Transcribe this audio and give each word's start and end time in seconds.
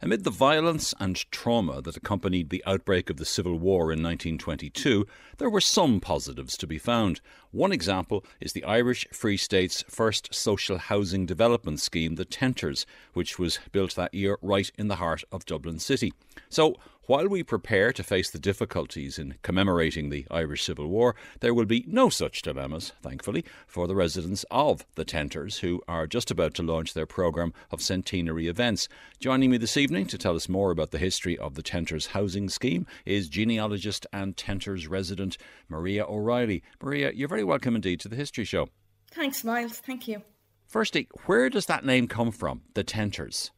Amid 0.00 0.22
the 0.22 0.30
violence 0.30 0.94
and 1.00 1.28
trauma 1.32 1.82
that 1.82 1.96
accompanied 1.96 2.50
the 2.50 2.62
outbreak 2.64 3.10
of 3.10 3.16
the 3.16 3.24
Civil 3.24 3.58
War 3.58 3.92
in 3.92 4.00
1922, 4.00 5.04
there 5.38 5.50
were 5.50 5.60
some 5.60 5.98
positives 5.98 6.56
to 6.58 6.68
be 6.68 6.78
found. 6.78 7.20
One 7.50 7.72
example 7.72 8.24
is 8.40 8.52
the 8.52 8.62
Irish 8.62 9.08
Free 9.12 9.36
State's 9.36 9.82
first 9.88 10.32
social 10.32 10.78
housing 10.78 11.26
development 11.26 11.80
scheme, 11.80 12.14
the 12.14 12.24
Tenters, 12.24 12.86
which 13.12 13.40
was 13.40 13.58
built 13.72 13.96
that 13.96 14.14
year 14.14 14.38
right 14.40 14.70
in 14.78 14.86
the 14.86 14.96
heart 14.96 15.24
of 15.32 15.44
Dublin 15.44 15.80
City. 15.80 16.12
So, 16.48 16.76
while 17.08 17.26
we 17.26 17.42
prepare 17.42 17.90
to 17.90 18.02
face 18.02 18.30
the 18.30 18.38
difficulties 18.38 19.18
in 19.18 19.34
commemorating 19.42 20.10
the 20.10 20.26
Irish 20.30 20.62
Civil 20.62 20.88
War, 20.88 21.16
there 21.40 21.54
will 21.54 21.64
be 21.64 21.82
no 21.88 22.10
such 22.10 22.42
dilemmas, 22.42 22.92
thankfully, 23.02 23.46
for 23.66 23.88
the 23.88 23.94
residents 23.94 24.44
of 24.50 24.84
the 24.94 25.06
Tenters, 25.06 25.60
who 25.60 25.80
are 25.88 26.06
just 26.06 26.30
about 26.30 26.52
to 26.52 26.62
launch 26.62 26.92
their 26.92 27.06
programme 27.06 27.54
of 27.70 27.80
centenary 27.80 28.46
events. 28.46 28.90
Joining 29.20 29.50
me 29.50 29.56
this 29.56 29.78
evening 29.78 30.04
to 30.04 30.18
tell 30.18 30.36
us 30.36 30.50
more 30.50 30.70
about 30.70 30.90
the 30.90 30.98
history 30.98 31.38
of 31.38 31.54
the 31.54 31.62
Tenters 31.62 32.08
housing 32.08 32.50
scheme 32.50 32.86
is 33.06 33.30
genealogist 33.30 34.06
and 34.12 34.36
Tenters 34.36 34.86
resident 34.86 35.38
Maria 35.70 36.04
O'Reilly. 36.04 36.62
Maria, 36.82 37.10
you're 37.14 37.26
very 37.26 37.44
welcome 37.44 37.74
indeed 37.74 38.00
to 38.00 38.08
the 38.08 38.16
History 38.16 38.44
Show. 38.44 38.68
Thanks, 39.10 39.42
Myles. 39.44 39.78
Thank 39.78 40.08
you. 40.08 40.20
Firstly, 40.66 41.08
where 41.24 41.48
does 41.48 41.64
that 41.66 41.86
name 41.86 42.06
come 42.06 42.32
from, 42.32 42.60
the 42.74 42.84
Tenters? 42.84 43.50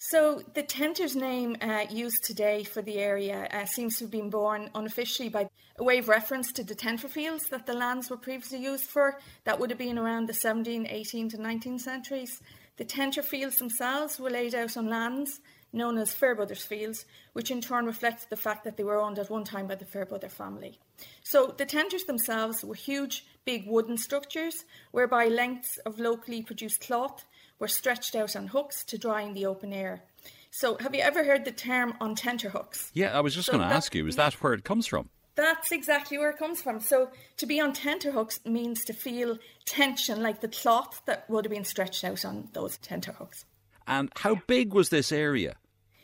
So 0.00 0.44
the 0.54 0.62
Tenter's 0.62 1.16
name 1.16 1.56
uh, 1.60 1.86
used 1.90 2.22
today 2.22 2.62
for 2.62 2.82
the 2.82 2.98
area 2.98 3.48
uh, 3.50 3.64
seems 3.64 3.98
to 3.98 4.04
have 4.04 4.12
been 4.12 4.30
born 4.30 4.70
unofficially 4.72 5.28
by 5.28 5.48
a 5.76 5.82
way 5.82 5.98
of 5.98 6.08
reference 6.08 6.52
to 6.52 6.62
the 6.62 6.76
Tenterfields 6.76 7.48
that 7.48 7.66
the 7.66 7.72
lands 7.72 8.08
were 8.08 8.16
previously 8.16 8.62
used 8.62 8.84
for. 8.84 9.18
That 9.42 9.58
would 9.58 9.70
have 9.70 9.78
been 9.78 9.98
around 9.98 10.28
the 10.28 10.32
17th, 10.32 10.88
18th, 10.88 11.34
and 11.34 11.44
19th 11.44 11.80
centuries. 11.80 12.40
The 12.76 12.84
Tenterfields 12.84 13.58
themselves 13.58 14.20
were 14.20 14.30
laid 14.30 14.54
out 14.54 14.76
on 14.76 14.88
lands 14.88 15.40
known 15.72 15.98
as 15.98 16.14
Fairbrothers 16.14 16.64
Fields, 16.64 17.04
which 17.32 17.50
in 17.50 17.60
turn 17.60 17.84
reflected 17.84 18.30
the 18.30 18.36
fact 18.36 18.64
that 18.64 18.76
they 18.76 18.84
were 18.84 19.00
owned 19.00 19.18
at 19.18 19.30
one 19.30 19.44
time 19.44 19.66
by 19.66 19.74
the 19.74 19.84
Fairbrother 19.84 20.28
family. 20.28 20.78
So 21.22 21.54
the 21.56 21.66
Tenters 21.66 22.04
themselves 22.04 22.64
were 22.64 22.74
huge, 22.74 23.26
big 23.44 23.66
wooden 23.66 23.98
structures 23.98 24.64
whereby 24.92 25.26
lengths 25.26 25.76
of 25.78 25.98
locally 25.98 26.42
produced 26.42 26.80
cloth 26.80 27.24
were 27.58 27.68
stretched 27.68 28.14
out 28.14 28.36
on 28.36 28.48
hooks 28.48 28.84
to 28.84 28.98
dry 28.98 29.22
in 29.22 29.34
the 29.34 29.46
open 29.46 29.72
air. 29.72 30.02
So, 30.50 30.76
have 30.80 30.94
you 30.94 31.02
ever 31.02 31.24
heard 31.24 31.44
the 31.44 31.52
term 31.52 31.94
on 32.00 32.14
tenterhooks? 32.14 32.90
Yeah, 32.94 33.16
I 33.16 33.20
was 33.20 33.34
just 33.34 33.46
so 33.46 33.52
going 33.52 33.68
to 33.68 33.74
ask 33.74 33.94
you, 33.94 34.06
is 34.06 34.16
that 34.16 34.34
where 34.34 34.54
it 34.54 34.64
comes 34.64 34.86
from? 34.86 35.10
That's 35.34 35.70
exactly 35.70 36.18
where 36.18 36.30
it 36.30 36.38
comes 36.38 36.62
from. 36.62 36.80
So, 36.80 37.10
to 37.36 37.46
be 37.46 37.60
on 37.60 37.72
tenterhooks 37.72 38.40
means 38.44 38.84
to 38.86 38.92
feel 38.92 39.38
tension 39.66 40.22
like 40.22 40.40
the 40.40 40.48
cloth 40.48 41.02
that 41.06 41.28
would 41.28 41.44
have 41.44 41.52
been 41.52 41.64
stretched 41.64 42.02
out 42.02 42.24
on 42.24 42.48
those 42.54 42.78
tenterhooks. 42.78 43.44
And 43.86 44.10
how 44.16 44.36
big 44.46 44.72
was 44.72 44.88
this 44.88 45.12
area? 45.12 45.56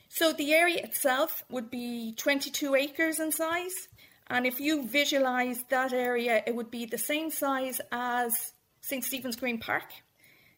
So, 0.08 0.32
the 0.32 0.52
area 0.52 0.82
itself 0.84 1.42
would 1.50 1.70
be 1.70 2.14
22 2.16 2.74
acres 2.74 3.18
in 3.18 3.32
size. 3.32 3.88
And 4.28 4.46
if 4.46 4.60
you 4.60 4.86
visualise 4.86 5.64
that 5.70 5.92
area, 5.92 6.42
it 6.46 6.54
would 6.54 6.70
be 6.70 6.86
the 6.86 6.98
same 6.98 7.30
size 7.30 7.80
as 7.90 8.52
St. 8.82 9.04
Stephen's 9.04 9.36
Green 9.36 9.58
Park. 9.58 9.84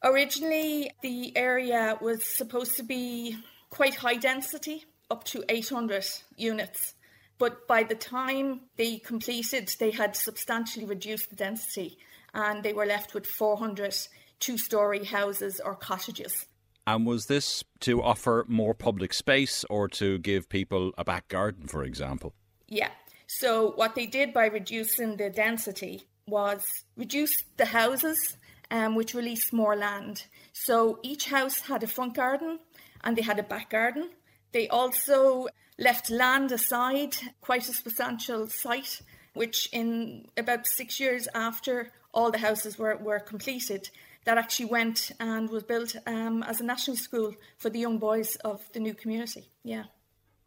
Originally, 0.02 0.90
the 1.02 1.36
area 1.36 1.98
was 2.00 2.24
supposed 2.24 2.76
to 2.76 2.82
be 2.82 3.36
quite 3.70 3.96
high 3.96 4.16
density, 4.16 4.84
up 5.10 5.24
to 5.24 5.44
800 5.48 6.04
units. 6.36 6.94
But 7.38 7.66
by 7.66 7.82
the 7.82 7.94
time 7.94 8.62
they 8.76 8.98
completed, 8.98 9.74
they 9.78 9.90
had 9.90 10.16
substantially 10.16 10.86
reduced 10.86 11.30
the 11.30 11.36
density 11.36 11.98
and 12.32 12.62
they 12.62 12.72
were 12.72 12.86
left 12.86 13.14
with 13.14 13.26
400 13.26 13.94
two 14.38 14.58
story 14.58 15.04
houses 15.04 15.60
or 15.64 15.74
cottages. 15.74 16.46
And 16.86 17.04
was 17.04 17.26
this 17.26 17.64
to 17.80 18.02
offer 18.02 18.44
more 18.48 18.74
public 18.74 19.12
space 19.12 19.64
or 19.68 19.88
to 19.88 20.18
give 20.18 20.48
people 20.48 20.92
a 20.96 21.04
back 21.04 21.28
garden, 21.28 21.66
for 21.66 21.82
example? 21.82 22.34
Yeah. 22.68 22.90
So, 23.26 23.72
what 23.72 23.96
they 23.96 24.06
did 24.06 24.32
by 24.32 24.46
reducing 24.46 25.16
the 25.16 25.30
density 25.30 26.04
was 26.28 26.62
reduce 26.96 27.34
the 27.56 27.66
houses 27.66 28.36
um, 28.70 28.94
which 28.94 29.14
released 29.14 29.52
more 29.52 29.76
land. 29.76 30.26
So 30.52 30.98
each 31.02 31.26
house 31.26 31.60
had 31.60 31.82
a 31.82 31.86
front 31.86 32.14
garden 32.14 32.58
and 33.04 33.16
they 33.16 33.22
had 33.22 33.38
a 33.38 33.42
back 33.42 33.70
garden. 33.70 34.10
They 34.52 34.68
also 34.68 35.48
left 35.78 36.10
land 36.10 36.52
aside, 36.52 37.16
quite 37.40 37.68
a 37.68 37.74
substantial 37.74 38.48
site, 38.48 39.02
which 39.34 39.68
in 39.72 40.28
about 40.36 40.66
six 40.66 40.98
years 40.98 41.28
after 41.34 41.92
all 42.14 42.30
the 42.30 42.38
houses 42.38 42.78
were, 42.78 42.96
were 42.96 43.20
completed, 43.20 43.90
that 44.24 44.38
actually 44.38 44.66
went 44.66 45.12
and 45.20 45.48
was 45.50 45.62
built 45.62 45.94
um, 46.06 46.42
as 46.42 46.60
a 46.60 46.64
national 46.64 46.96
school 46.96 47.34
for 47.58 47.70
the 47.70 47.78
young 47.78 47.98
boys 47.98 48.36
of 48.36 48.60
the 48.72 48.80
new 48.80 48.94
community. 48.94 49.50
Yeah. 49.62 49.84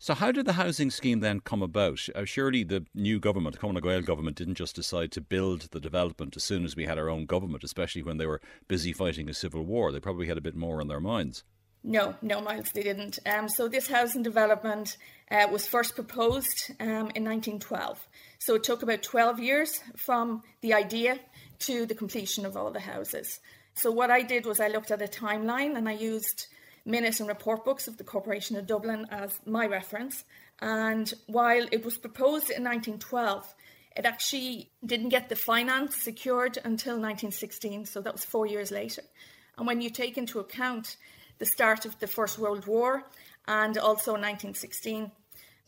So, 0.01 0.13
how 0.13 0.31
did 0.31 0.45
the 0.45 0.53
housing 0.53 0.91
scheme 0.91 1.19
then 1.19 1.41
come 1.41 1.61
about? 1.61 2.07
Uh, 2.15 2.23
surely 2.23 2.63
the 2.63 2.85
new 2.95 3.19
government, 3.19 3.55
the 3.55 3.59
Cumann 3.59 3.83
Gael 3.83 4.01
government, 4.01 4.37
didn't 4.37 4.55
just 4.55 4.77
decide 4.77 5.11
to 5.11 5.19
build 5.19 5.67
the 5.71 5.79
development 5.81 6.37
as 6.37 6.43
soon 6.45 6.63
as 6.63 6.73
we 6.73 6.85
had 6.85 6.97
our 6.97 7.09
own 7.09 7.25
government, 7.25 7.65
especially 7.65 8.01
when 8.01 8.15
they 8.15 8.25
were 8.25 8.39
busy 8.69 8.93
fighting 8.93 9.27
a 9.27 9.33
civil 9.33 9.65
war. 9.65 9.91
They 9.91 9.99
probably 9.99 10.27
had 10.27 10.37
a 10.37 10.41
bit 10.41 10.55
more 10.55 10.79
on 10.79 10.87
their 10.87 11.01
minds. 11.01 11.43
No, 11.83 12.15
no, 12.21 12.39
Myles, 12.39 12.71
they 12.71 12.83
didn't. 12.83 13.19
Um, 13.25 13.49
so, 13.49 13.67
this 13.67 13.89
housing 13.89 14.23
development 14.23 14.95
uh, 15.31 15.47
was 15.51 15.67
first 15.67 15.95
proposed 15.95 16.71
um, 16.79 17.11
in 17.13 17.25
1912. 17.25 18.07
So, 18.39 18.55
it 18.55 18.63
took 18.63 18.81
about 18.81 19.03
12 19.03 19.41
years 19.41 19.81
from 19.97 20.43
the 20.61 20.73
idea 20.73 21.19
to 21.59 21.85
the 21.85 21.95
completion 21.95 22.45
of 22.45 22.55
all 22.55 22.71
the 22.71 22.79
houses. 22.79 23.41
So, 23.73 23.91
what 23.91 24.11
I 24.11 24.21
did 24.21 24.45
was 24.45 24.61
I 24.61 24.69
looked 24.69 24.91
at 24.91 25.01
a 25.01 25.07
timeline 25.07 25.75
and 25.75 25.89
I 25.89 25.93
used 25.93 26.47
minute 26.85 27.19
and 27.19 27.29
report 27.29 27.65
books 27.65 27.87
of 27.87 27.97
the 27.97 28.03
Corporation 28.03 28.55
of 28.55 28.67
Dublin 28.67 29.05
as 29.11 29.39
my 29.45 29.65
reference. 29.65 30.23
And 30.59 31.13
while 31.27 31.67
it 31.71 31.85
was 31.85 31.97
proposed 31.97 32.49
in 32.49 32.63
1912, 32.63 33.53
it 33.95 34.05
actually 34.05 34.69
didn't 34.85 35.09
get 35.09 35.29
the 35.29 35.35
finance 35.35 35.95
secured 35.95 36.57
until 36.57 36.93
1916, 36.93 37.85
so 37.85 38.01
that 38.01 38.13
was 38.13 38.23
four 38.23 38.45
years 38.45 38.71
later. 38.71 39.01
And 39.57 39.67
when 39.67 39.81
you 39.81 39.89
take 39.89 40.17
into 40.17 40.39
account 40.39 40.97
the 41.37 41.45
start 41.45 41.85
of 41.85 41.99
the 41.99 42.07
First 42.07 42.39
World 42.39 42.65
War 42.65 43.03
and 43.47 43.77
also 43.77 44.11
1916, 44.11 45.11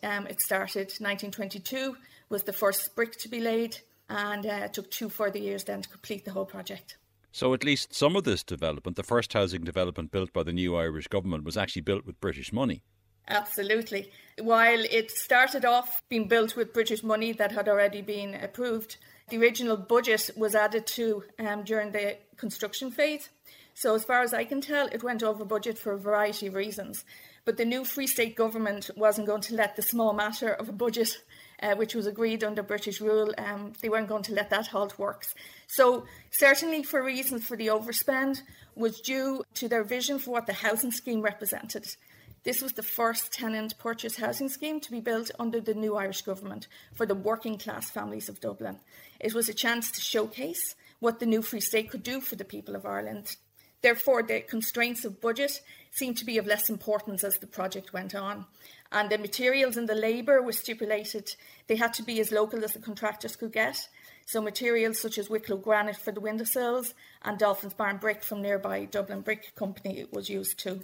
um, 0.03 0.27
it 0.27 0.41
started 0.41 0.87
1922 0.99 1.95
was 2.29 2.43
the 2.43 2.53
first 2.53 2.95
brick 2.95 3.17
to 3.17 3.29
be 3.29 3.41
laid, 3.41 3.77
and 4.09 4.45
uh, 4.45 4.61
it 4.63 4.73
took 4.73 4.89
two 4.89 5.09
further 5.09 5.37
years 5.37 5.65
then 5.65 5.81
to 5.81 5.89
complete 5.89 6.25
the 6.25 6.31
whole 6.31 6.45
project. 6.45 6.97
So 7.31 7.53
at 7.53 7.63
least 7.63 7.93
some 7.93 8.15
of 8.15 8.25
this 8.25 8.43
development, 8.43 8.97
the 8.97 9.03
first 9.03 9.31
housing 9.33 9.63
development 9.63 10.11
built 10.11 10.33
by 10.33 10.43
the 10.43 10.51
new 10.51 10.75
Irish 10.75 11.07
government, 11.07 11.45
was 11.45 11.57
actually 11.57 11.83
built 11.83 12.05
with 12.05 12.19
British 12.19 12.51
money. 12.51 12.83
Absolutely. 13.27 14.11
While 14.39 14.83
it 14.91 15.11
started 15.11 15.63
off 15.63 16.01
being 16.09 16.27
built 16.27 16.55
with 16.55 16.73
British 16.73 17.03
money 17.03 17.31
that 17.33 17.51
had 17.51 17.69
already 17.69 18.01
been 18.01 18.35
approved, 18.35 18.97
the 19.29 19.37
original 19.37 19.77
budget 19.77 20.31
was 20.35 20.55
added 20.55 20.85
to 20.87 21.23
um, 21.39 21.63
during 21.63 21.91
the 21.91 22.17
construction 22.35 22.91
phase. 22.91 23.29
So, 23.73 23.95
as 23.95 24.03
far 24.03 24.21
as 24.21 24.33
I 24.33 24.43
can 24.43 24.59
tell, 24.59 24.87
it 24.87 25.03
went 25.03 25.23
over 25.23 25.45
budget 25.45 25.77
for 25.77 25.93
a 25.93 25.97
variety 25.97 26.47
of 26.47 26.55
reasons. 26.55 27.05
But 27.45 27.55
the 27.55 27.63
new 27.63 27.85
Free 27.85 28.07
State 28.07 28.35
government 28.35 28.89
wasn't 28.97 29.27
going 29.27 29.41
to 29.43 29.55
let 29.55 29.77
the 29.77 29.81
small 29.81 30.11
matter 30.11 30.49
of 30.49 30.67
a 30.67 30.73
budget 30.73 31.17
uh, 31.61 31.75
which 31.75 31.95
was 31.95 32.07
agreed 32.07 32.43
under 32.43 32.63
British 32.63 32.99
rule, 33.01 33.33
um, 33.37 33.73
they 33.81 33.89
weren't 33.89 34.07
going 34.09 34.23
to 34.23 34.33
let 34.33 34.49
that 34.49 34.67
halt 34.67 34.97
works. 34.97 35.33
So, 35.73 36.03
certainly 36.31 36.83
for 36.83 37.01
reasons 37.01 37.47
for 37.47 37.55
the 37.55 37.67
overspend, 37.67 38.41
was 38.75 38.99
due 38.99 39.45
to 39.53 39.69
their 39.69 39.85
vision 39.85 40.19
for 40.19 40.31
what 40.31 40.45
the 40.45 40.51
housing 40.51 40.91
scheme 40.91 41.21
represented. 41.21 41.95
This 42.43 42.61
was 42.61 42.73
the 42.73 42.83
first 42.83 43.31
tenant 43.31 43.77
purchase 43.77 44.17
housing 44.17 44.49
scheme 44.49 44.81
to 44.81 44.91
be 44.91 44.99
built 44.99 45.31
under 45.39 45.61
the 45.61 45.73
new 45.73 45.95
Irish 45.95 46.23
government 46.23 46.67
for 46.93 47.05
the 47.05 47.15
working 47.15 47.57
class 47.57 47.89
families 47.89 48.27
of 48.27 48.41
Dublin. 48.41 48.79
It 49.21 49.33
was 49.33 49.47
a 49.47 49.53
chance 49.53 49.89
to 49.91 50.01
showcase 50.01 50.75
what 50.99 51.21
the 51.21 51.25
new 51.25 51.41
Free 51.41 51.61
State 51.61 51.89
could 51.89 52.03
do 52.03 52.19
for 52.19 52.35
the 52.35 52.43
people 52.43 52.75
of 52.75 52.85
Ireland. 52.85 53.37
Therefore, 53.81 54.23
the 54.23 54.41
constraints 54.41 55.05
of 55.05 55.21
budget 55.21 55.61
seemed 55.89 56.17
to 56.17 56.25
be 56.25 56.37
of 56.37 56.45
less 56.45 56.69
importance 56.69 57.23
as 57.23 57.37
the 57.37 57.47
project 57.47 57.93
went 57.93 58.13
on 58.13 58.45
and 58.91 59.09
the 59.09 59.17
materials 59.17 59.77
and 59.77 59.87
the 59.87 59.95
labour 59.95 60.41
were 60.41 60.51
stipulated. 60.51 61.33
They 61.67 61.77
had 61.77 61.93
to 61.93 62.03
be 62.03 62.19
as 62.19 62.31
local 62.31 62.63
as 62.65 62.73
the 62.73 62.79
contractors 62.79 63.37
could 63.37 63.53
get. 63.53 63.87
So 64.25 64.41
materials 64.41 64.99
such 64.99 65.17
as 65.17 65.29
Wicklow 65.29 65.57
granite 65.57 65.97
for 65.97 66.11
the 66.11 66.21
windowsills 66.21 66.93
and 67.23 67.37
Dolphin's 67.37 67.73
Barn 67.73 67.97
brick 67.97 68.23
from 68.23 68.41
nearby 68.41 68.85
Dublin 68.85 69.21
Brick 69.21 69.55
Company 69.55 69.99
it 69.99 70.13
was 70.13 70.29
used 70.29 70.59
too. 70.59 70.81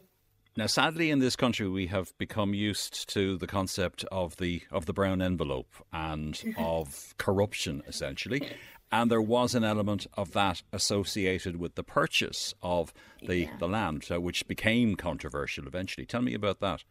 Now, 0.57 0.65
sadly, 0.65 1.11
in 1.11 1.19
this 1.19 1.35
country, 1.35 1.69
we 1.69 1.85
have 1.87 2.17
become 2.17 2.55
used 2.55 3.07
to 3.09 3.37
the 3.37 3.45
concept 3.45 4.03
of 4.11 4.37
the 4.37 4.63
of 4.71 4.87
the 4.87 4.93
brown 4.93 5.21
envelope 5.21 5.71
and 5.93 6.41
of 6.57 7.13
corruption, 7.19 7.83
essentially. 7.87 8.41
And 8.91 9.11
there 9.11 9.21
was 9.21 9.53
an 9.53 9.63
element 9.63 10.07
of 10.15 10.31
that 10.31 10.63
associated 10.73 11.57
with 11.57 11.75
the 11.75 11.83
purchase 11.83 12.55
of 12.63 12.93
the, 13.21 13.41
yeah. 13.41 13.57
the 13.59 13.67
land, 13.67 14.07
uh, 14.09 14.19
which 14.21 14.47
became 14.47 14.95
controversial 14.95 15.67
eventually. 15.67 16.05
Tell 16.05 16.21
me 16.21 16.33
about 16.33 16.59
that. 16.61 16.83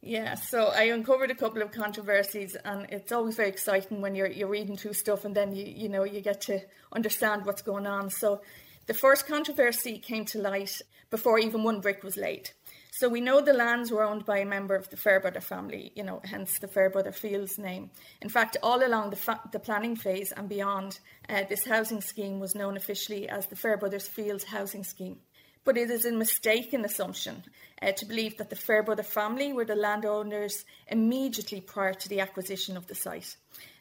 Yeah, 0.00 0.34
so 0.36 0.68
I 0.68 0.84
uncovered 0.84 1.30
a 1.30 1.34
couple 1.34 1.60
of 1.60 1.72
controversies, 1.72 2.56
and 2.64 2.86
it's 2.88 3.10
always 3.10 3.34
very 3.34 3.48
exciting 3.48 4.00
when 4.00 4.14
you're 4.14 4.28
you're 4.30 4.48
reading 4.48 4.76
through 4.76 4.92
stuff, 4.92 5.24
and 5.24 5.34
then 5.34 5.54
you 5.54 5.64
you 5.66 5.88
know 5.88 6.04
you 6.04 6.20
get 6.20 6.40
to 6.42 6.60
understand 6.92 7.44
what's 7.44 7.62
going 7.62 7.86
on. 7.86 8.10
So, 8.10 8.40
the 8.86 8.94
first 8.94 9.26
controversy 9.26 9.98
came 9.98 10.24
to 10.26 10.38
light 10.38 10.80
before 11.10 11.38
even 11.38 11.64
one 11.64 11.80
brick 11.80 12.04
was 12.04 12.16
laid. 12.16 12.50
So 12.98 13.08
we 13.08 13.20
know 13.20 13.40
the 13.40 13.52
lands 13.52 13.92
were 13.92 14.02
owned 14.02 14.24
by 14.24 14.38
a 14.38 14.44
member 14.44 14.74
of 14.74 14.90
the 14.90 14.96
Fairbrother 14.96 15.40
family, 15.40 15.92
you 15.94 16.02
know, 16.02 16.20
hence 16.24 16.58
the 16.58 16.66
Fairbrother 16.66 17.12
Fields 17.12 17.56
name. 17.56 17.90
In 18.20 18.28
fact, 18.28 18.56
all 18.60 18.84
along 18.84 19.10
the, 19.10 19.16
fa- 19.16 19.40
the 19.52 19.60
planning 19.60 19.94
phase 19.94 20.32
and 20.32 20.48
beyond, 20.48 20.98
uh, 21.28 21.44
this 21.48 21.64
housing 21.64 22.00
scheme 22.00 22.40
was 22.40 22.56
known 22.56 22.76
officially 22.76 23.28
as 23.28 23.46
the 23.46 23.54
Fairbrothers 23.54 24.08
Fields 24.08 24.42
Housing 24.42 24.82
Scheme. 24.82 25.20
But 25.64 25.76
it 25.76 25.90
is 25.90 26.04
a 26.04 26.12
mistaken 26.12 26.84
assumption 26.84 27.44
uh, 27.82 27.92
to 27.92 28.06
believe 28.06 28.38
that 28.38 28.50
the 28.50 28.56
Fairbrother 28.56 29.02
family 29.02 29.52
were 29.52 29.64
the 29.64 29.74
landowners 29.74 30.64
immediately 30.88 31.60
prior 31.60 31.94
to 31.94 32.08
the 32.08 32.20
acquisition 32.20 32.76
of 32.76 32.86
the 32.86 32.94
site. 32.94 33.36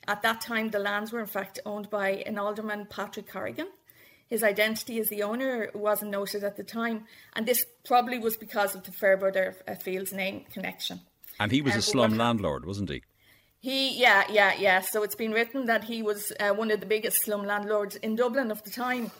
At 0.07 0.21
that 0.21 0.41
time, 0.41 0.69
the 0.69 0.79
lands 0.79 1.11
were 1.11 1.19
in 1.19 1.27
fact 1.27 1.59
owned 1.65 1.89
by 1.89 2.23
an 2.25 2.37
alderman, 2.37 2.87
Patrick 2.89 3.29
Corrigan, 3.29 3.67
his 4.27 4.43
identity 4.43 4.99
as 4.99 5.09
the 5.09 5.23
owner 5.23 5.69
wasn't 5.73 6.11
noted 6.11 6.43
at 6.43 6.57
the 6.57 6.63
time, 6.63 7.05
and 7.35 7.45
this 7.45 7.65
probably 7.85 8.19
was 8.19 8.37
because 8.37 8.75
of 8.75 8.83
the 8.83 8.91
Fairbrother 8.91 9.55
uh, 9.67 9.75
Fields 9.75 10.11
name 10.11 10.45
connection. 10.51 11.01
And 11.39 11.51
he 11.51 11.61
was 11.61 11.73
um, 11.73 11.79
a 11.79 11.81
slum 11.81 12.17
landlord, 12.17 12.65
wasn't 12.65 12.89
he? 12.89 13.03
He, 13.59 13.99
yeah, 13.99 14.23
yeah, 14.29 14.53
yeah. 14.57 14.81
So 14.81 15.03
it's 15.03 15.15
been 15.15 15.31
written 15.31 15.65
that 15.65 15.83
he 15.83 16.01
was 16.01 16.31
uh, 16.39 16.49
one 16.49 16.71
of 16.71 16.79
the 16.79 16.85
biggest 16.85 17.23
slum 17.23 17.45
landlords 17.45 17.95
in 17.97 18.15
Dublin 18.15 18.51
of 18.51 18.63
the 18.63 18.69
time, 18.69 19.11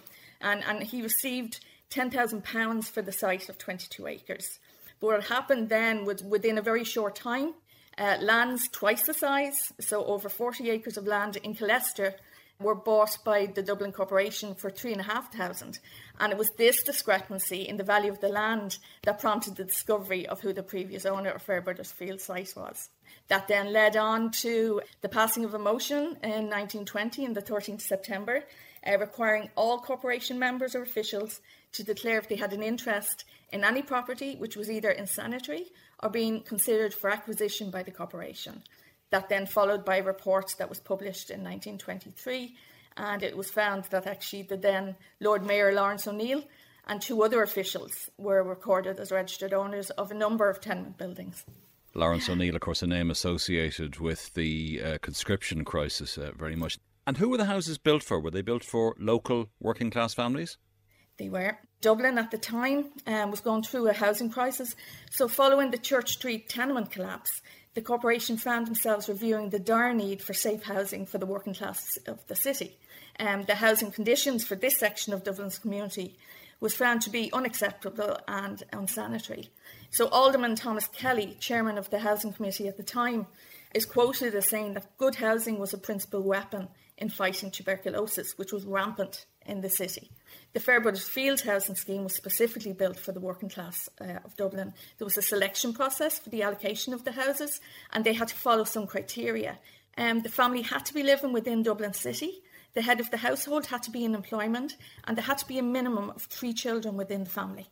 and 0.42 0.64
and 0.64 0.84
he 0.84 1.02
received 1.02 1.60
ten 1.90 2.10
thousand 2.10 2.44
pounds 2.44 2.90
for 2.90 3.02
the 3.02 3.12
site 3.12 3.50
of 3.50 3.58
twenty 3.58 3.88
two 3.90 4.08
acres. 4.08 4.60
But 5.00 5.08
what 5.08 5.24
happened 5.26 5.70
then 5.70 6.06
was 6.06 6.24
within 6.24 6.58
a 6.58 6.62
very 6.62 6.84
short 6.84 7.16
time, 7.16 7.54
uh, 7.98 8.18
lands 8.22 8.68
twice 8.70 9.06
the 9.06 9.14
size, 9.14 9.72
so 9.80 10.06
over 10.06 10.30
forty 10.30 10.70
acres 10.70 10.98
of 10.98 11.06
land 11.06 11.38
in 11.38 11.54
Killester, 11.54 12.16
were 12.60 12.76
bought 12.76 13.18
by 13.24 13.46
the 13.46 13.62
Dublin 13.62 13.92
Corporation 13.92 14.56
for 14.56 14.70
three 14.70 14.92
and 14.92 15.02
a 15.02 15.04
half 15.04 15.32
thousand. 15.32 15.80
And 16.20 16.32
it 16.32 16.38
was 16.38 16.50
this 16.52 16.82
discrepancy 16.84 17.68
in 17.68 17.78
the 17.78 17.84
value 17.84 18.12
of 18.12 18.20
the 18.20 18.30
land 18.30 18.80
that 19.04 19.20
prompted 19.20 19.56
the 19.56 19.66
discovery 19.66 20.28
of 20.28 20.42
who 20.42 20.54
the 20.54 20.64
previous 20.64 21.06
owner 21.06 21.30
of 21.30 21.46
Fairbrothers 21.46 21.94
Field 21.94 22.20
site 22.20 22.54
was. 22.56 22.90
That 23.28 23.48
then 23.48 23.72
led 23.72 23.96
on 23.96 24.32
to 24.44 24.82
the 25.02 25.10
passing 25.10 25.46
of 25.46 25.54
a 25.54 25.60
motion 25.60 26.18
in 26.24 26.50
1920 26.50 27.28
on 27.28 27.34
the 27.34 27.42
13th 27.42 27.82
September, 27.82 28.44
uh, 28.86 28.98
requiring 28.98 29.50
all 29.56 29.80
corporation 29.80 30.40
members 30.40 30.74
or 30.76 30.82
officials 30.82 31.42
to 31.74 31.84
declare 31.84 32.18
if 32.18 32.28
they 32.30 32.36
had 32.36 32.54
an 32.54 32.64
interest 32.64 33.26
in 33.52 33.64
any 33.64 33.82
property 33.82 34.36
which 34.36 34.56
was 34.56 34.70
either 34.70 34.90
insanitary 34.90 35.66
or 36.02 36.10
being 36.10 36.42
considered 36.42 36.94
for 36.94 37.10
acquisition 37.10 37.70
by 37.70 37.84
the 37.84 37.92
corporation. 37.92 38.64
That 39.10 39.30
then 39.30 39.46
followed 39.46 39.86
by 39.86 39.98
a 39.98 40.04
report 40.04 40.56
that 40.60 40.70
was 40.70 40.80
published 40.80 41.30
in 41.30 41.40
1923, 41.44 42.56
and 42.98 43.24
it 43.24 43.38
was 43.38 43.50
found 43.50 43.86
that 43.86 44.06
actually 44.06 44.44
the 44.44 44.58
then 44.58 44.96
Lord 45.20 45.46
Mayor 45.46 45.74
Laurence 45.74 46.08
O'Neill 46.08 46.44
and 46.88 47.02
two 47.02 47.22
other 47.24 47.42
officials 47.44 48.10
were 48.18 48.44
recorded 48.44 49.00
as 49.00 49.12
registered 49.12 49.54
owners 49.54 49.90
of 49.92 50.12
a 50.12 50.16
number 50.16 50.50
of 50.50 50.60
tenement 50.60 50.98
buildings. 50.98 51.46
Laurence 51.94 52.30
O'Neill, 52.30 52.56
of 52.56 52.62
course, 52.62 52.84
a 52.84 52.88
name 52.88 53.10
associated 53.10 54.00
with 54.00 54.34
the 54.34 54.82
uh, 54.84 54.98
conscription 55.02 55.66
crisis 55.66 56.18
uh, 56.18 56.32
very 56.38 56.56
much. 56.56 56.78
And 57.06 57.18
who 57.18 57.30
were 57.30 57.38
the 57.38 57.46
houses 57.46 57.78
built 57.78 58.04
for? 58.04 58.20
Were 58.20 58.32
they 58.32 58.42
built 58.42 58.64
for 58.64 58.94
local 59.00 59.50
working 59.60 59.90
class 59.90 60.14
families? 60.14 60.58
They 61.18 61.30
were. 61.30 61.58
Dublin 61.82 62.18
at 62.18 62.32
the 62.32 62.38
time 62.38 62.92
um, 63.06 63.32
was 63.32 63.40
going 63.40 63.64
through 63.64 63.88
a 63.88 63.94
housing 63.94 64.30
crisis. 64.30 64.76
So, 65.10 65.28
following 65.28 65.72
the 65.72 65.78
Church 65.78 66.14
Street 66.14 66.50
tenement 66.50 66.92
collapse, 66.92 67.42
the 67.74 67.82
corporation 67.82 68.38
found 68.38 68.68
themselves 68.68 69.08
reviewing 69.10 69.50
the 69.50 69.60
dire 69.60 69.94
need 69.94 70.22
for 70.22 70.34
safe 70.34 70.64
housing 70.64 71.06
for 71.06 71.18
the 71.18 71.26
working 71.26 71.54
class 71.54 71.98
of 72.08 72.26
the 72.28 72.36
city. 72.36 72.78
Um, 73.20 73.44
the 73.44 73.56
housing 73.56 73.92
conditions 73.92 74.46
for 74.46 74.56
this 74.56 74.78
section 74.78 75.14
of 75.14 75.24
Dublin's 75.24 75.60
community 75.60 76.18
was 76.60 76.74
found 76.74 77.02
to 77.04 77.10
be 77.10 77.32
unacceptable 77.34 78.18
and 78.28 78.64
unsanitary. 78.74 79.50
So 79.92 80.08
Alderman 80.10 80.56
Thomas 80.56 80.88
Kelly, 80.88 81.38
chairman 81.40 81.78
of 81.78 81.90
the 81.90 82.00
Housing 82.00 82.34
Committee 82.34 82.68
at 82.68 82.78
the 82.78 82.84
time, 82.84 83.28
is 83.74 83.86
quoted 83.86 84.34
as 84.34 84.48
saying 84.48 84.74
that 84.74 84.98
good 84.98 85.16
housing 85.16 85.60
was 85.60 85.74
a 85.74 85.78
principal 85.78 86.22
weapon 86.22 86.70
in 86.98 87.10
fighting 87.10 87.52
tuberculosis, 87.52 88.38
which 88.38 88.52
was 88.52 88.66
rampant 88.66 89.26
in 89.46 89.62
the 89.62 89.70
city. 89.70 90.10
The 90.58 90.64
Fairbrothers 90.64 91.08
Field 91.08 91.42
housing 91.42 91.76
scheme 91.76 92.04
was 92.04 92.16
specifically 92.16 92.74
built 92.74 92.98
for 92.98 93.12
the 93.12 93.20
working 93.20 93.48
class 93.48 93.88
uh, 94.02 94.18
of 94.26 94.36
Dublin. 94.38 94.74
There 94.98 95.06
was 95.06 95.16
a 95.16 95.22
selection 95.22 95.72
process 95.72 96.18
for 96.18 96.32
the 96.32 96.42
allocation 96.42 96.96
of 96.96 97.04
the 97.04 97.12
houses, 97.12 97.62
and 97.94 98.04
they 98.04 98.14
had 98.14 98.30
to 98.30 98.36
follow 98.36 98.64
some 98.64 98.88
criteria. 98.88 99.60
Um, 100.00 100.22
the 100.22 100.30
family 100.30 100.64
had 100.64 100.84
to 100.88 100.96
be 100.96 101.04
living 101.04 101.32
within 101.32 101.62
Dublin 101.62 101.94
City. 101.94 102.42
The 102.74 102.82
head 102.82 103.00
of 103.00 103.12
the 103.12 103.18
household 103.18 103.68
had 103.68 103.84
to 103.84 103.92
be 103.92 104.04
in 104.04 104.16
employment, 104.16 104.78
and 105.04 105.16
there 105.16 105.26
had 105.26 105.38
to 105.38 105.48
be 105.48 105.60
a 105.60 105.62
minimum 105.62 106.10
of 106.10 106.24
three 106.24 106.54
children 106.54 106.98
within 106.98 107.26
the 107.26 107.30
family. 107.30 107.68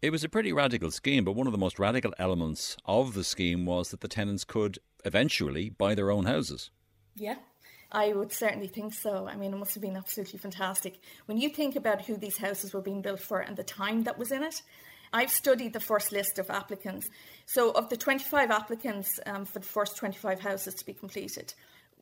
It 0.00 0.10
was 0.10 0.22
a 0.22 0.28
pretty 0.28 0.52
radical 0.52 0.92
scheme, 0.92 1.24
but 1.24 1.34
one 1.34 1.48
of 1.48 1.52
the 1.52 1.58
most 1.58 1.80
radical 1.80 2.14
elements 2.20 2.76
of 2.84 3.14
the 3.14 3.24
scheme 3.24 3.66
was 3.66 3.90
that 3.90 4.00
the 4.00 4.06
tenants 4.06 4.44
could 4.44 4.78
eventually 5.04 5.70
buy 5.70 5.96
their 5.96 6.12
own 6.12 6.26
houses. 6.26 6.70
Yeah, 7.16 7.38
I 7.92 8.12
would 8.14 8.32
certainly 8.32 8.68
think 8.68 8.94
so. 8.94 9.28
I 9.28 9.36
mean, 9.36 9.52
it 9.52 9.58
must 9.58 9.74
have 9.74 9.82
been 9.82 9.96
absolutely 9.96 10.38
fantastic. 10.38 10.98
When 11.26 11.36
you 11.36 11.50
think 11.50 11.76
about 11.76 12.06
who 12.06 12.16
these 12.16 12.38
houses 12.38 12.72
were 12.72 12.80
being 12.80 13.02
built 13.02 13.20
for 13.20 13.40
and 13.40 13.56
the 13.56 13.62
time 13.62 14.04
that 14.04 14.18
was 14.18 14.32
in 14.32 14.42
it, 14.42 14.62
I've 15.12 15.30
studied 15.30 15.74
the 15.74 15.80
first 15.80 16.10
list 16.10 16.38
of 16.38 16.48
applicants. 16.48 17.10
So, 17.44 17.70
of 17.72 17.90
the 17.90 17.98
25 17.98 18.50
applicants 18.50 19.20
um, 19.26 19.44
for 19.44 19.58
the 19.58 19.66
first 19.66 19.98
25 19.98 20.40
houses 20.40 20.74
to 20.76 20.86
be 20.86 20.94
completed, 20.94 21.52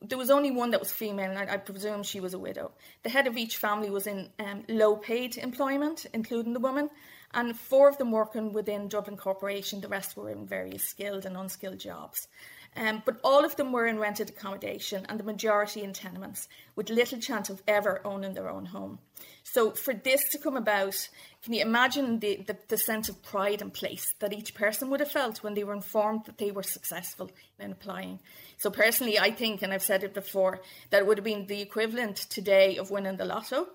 there 0.01 0.17
was 0.17 0.31
only 0.31 0.53
one 0.53 0.71
that 0.71 0.81
was 0.81 0.93
female, 0.93 1.29
and 1.29 1.39
I, 1.39 1.55
I 1.55 1.57
presume 1.57 2.05
she 2.05 2.21
was 2.21 2.35
a 2.35 2.39
widow. 2.39 2.71
The 3.03 3.11
head 3.11 3.27
of 3.27 3.37
each 3.37 3.57
family 3.57 3.91
was 3.91 4.07
in 4.07 4.31
um, 4.39 4.63
low 4.69 4.97
paid 4.97 5.37
employment, 5.37 6.07
including 6.15 6.53
the 6.53 6.61
woman, 6.61 6.89
and 7.35 7.59
four 7.59 7.89
of 7.89 7.99
them 7.99 8.11
working 8.11 8.53
within 8.53 8.89
Dublin 8.89 9.17
Corporation, 9.17 9.81
the 9.81 9.89
rest 9.89 10.17
were 10.17 10.31
in 10.31 10.47
various 10.47 10.89
skilled 10.89 11.27
and 11.27 11.37
unskilled 11.37 11.79
jobs. 11.79 12.29
Um, 12.77 13.03
but 13.05 13.19
all 13.25 13.45
of 13.45 13.57
them 13.57 13.73
were 13.73 13.87
in 13.87 13.99
rented 13.99 14.31
accommodation 14.31 15.05
and 15.09 15.19
the 15.19 15.25
majority 15.25 15.83
in 15.83 15.93
tenements, 15.93 16.49
with 16.77 16.89
little 16.89 17.19
chance 17.19 17.51
of 17.51 17.63
ever 17.67 18.01
owning 18.05 18.35
their 18.35 18.49
own 18.49 18.67
home. 18.67 19.01
So, 19.43 19.73
for 19.73 19.93
this 19.93 20.29
to 20.31 20.39
come 20.39 20.57
about, 20.57 21.09
can 21.43 21.53
you 21.53 21.63
imagine 21.63 22.21
the, 22.21 22.45
the, 22.47 22.57
the, 22.69 22.79
sense 22.79 23.09
of 23.09 23.23
pride 23.23 23.61
and 23.61 23.73
place 23.73 24.15
that 24.21 24.33
each 24.33 24.55
person 24.55 24.89
would 24.89 25.01
have 25.01 25.11
felt 25.11 25.43
when 25.43 25.55
they 25.55 25.65
were 25.65 25.75
informed 25.75 26.27
that 26.27 26.39
they 26.39 26.53
were 26.53 26.63
successful 26.63 27.31
in 27.59 27.73
applying? 27.73 28.21
So, 28.59 28.71
personally, 28.71 29.19
I 29.19 29.33
think, 29.33 29.63
and 29.63 29.73
I've 29.73 29.83
said 29.83 30.05
it 30.05 30.15
before, 30.15 30.61
that 30.91 31.01
it 31.01 31.07
would 31.07 31.19
have 31.19 31.25
been 31.25 31.47
the 31.47 31.61
equivalent 31.61 32.17
today 32.17 32.77
of 32.77 32.91
winning 32.91 33.17
the 33.17 33.25
lotto. 33.25 33.67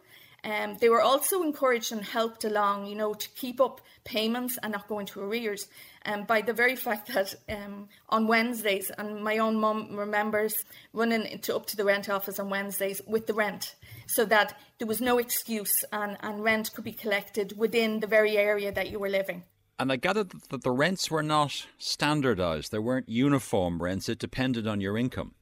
Um, 0.45 0.77
they 0.79 0.89
were 0.89 1.01
also 1.01 1.41
encouraged 1.41 1.91
and 1.91 2.03
helped 2.03 2.43
along, 2.43 2.85
you 2.85 2.95
know, 2.95 3.15
to 3.15 3.29
keep 3.29 3.59
up 3.59 3.81
payments 4.03 4.59
and 4.61 4.73
not 4.73 4.87
go 4.87 4.99
into 4.99 5.19
arrears. 5.19 5.67
Um, 6.05 6.23
by 6.25 6.41
the 6.41 6.53
very 6.53 6.75
fact 6.75 7.11
that 7.13 7.33
um, 7.49 7.89
on 8.09 8.27
Wednesdays, 8.27 8.91
and 8.95 9.23
my 9.23 9.39
own 9.39 9.59
mum 9.59 9.95
remembers 9.95 10.63
running 10.93 11.39
to, 11.39 11.55
up 11.55 11.65
to 11.67 11.75
the 11.75 11.83
rent 11.83 12.09
office 12.09 12.39
on 12.39 12.51
Wednesdays 12.51 13.01
with 13.07 13.25
the 13.25 13.33
rent, 13.33 13.75
so 14.05 14.23
that 14.25 14.55
there 14.77 14.87
was 14.87 15.01
no 15.01 15.17
excuse 15.17 15.83
and, 15.91 16.15
and 16.21 16.43
rent 16.43 16.71
could 16.75 16.83
be 16.83 16.93
collected 16.93 17.57
within 17.57 17.99
the 17.99 18.07
very 18.07 18.37
area 18.37 18.71
that 18.71 18.91
you 18.91 18.99
were 18.99 19.09
living. 19.09 19.43
And 19.79 19.91
I 19.91 19.95
gathered 19.95 20.31
that 20.51 20.61
the 20.61 20.71
rents 20.71 21.09
were 21.09 21.23
not 21.23 21.65
standardised; 21.79 22.71
they 22.71 22.79
weren't 22.79 23.09
uniform 23.09 23.81
rents. 23.81 24.07
It 24.07 24.19
depended 24.19 24.67
on 24.67 24.79
your 24.79 24.95
income. 24.95 25.33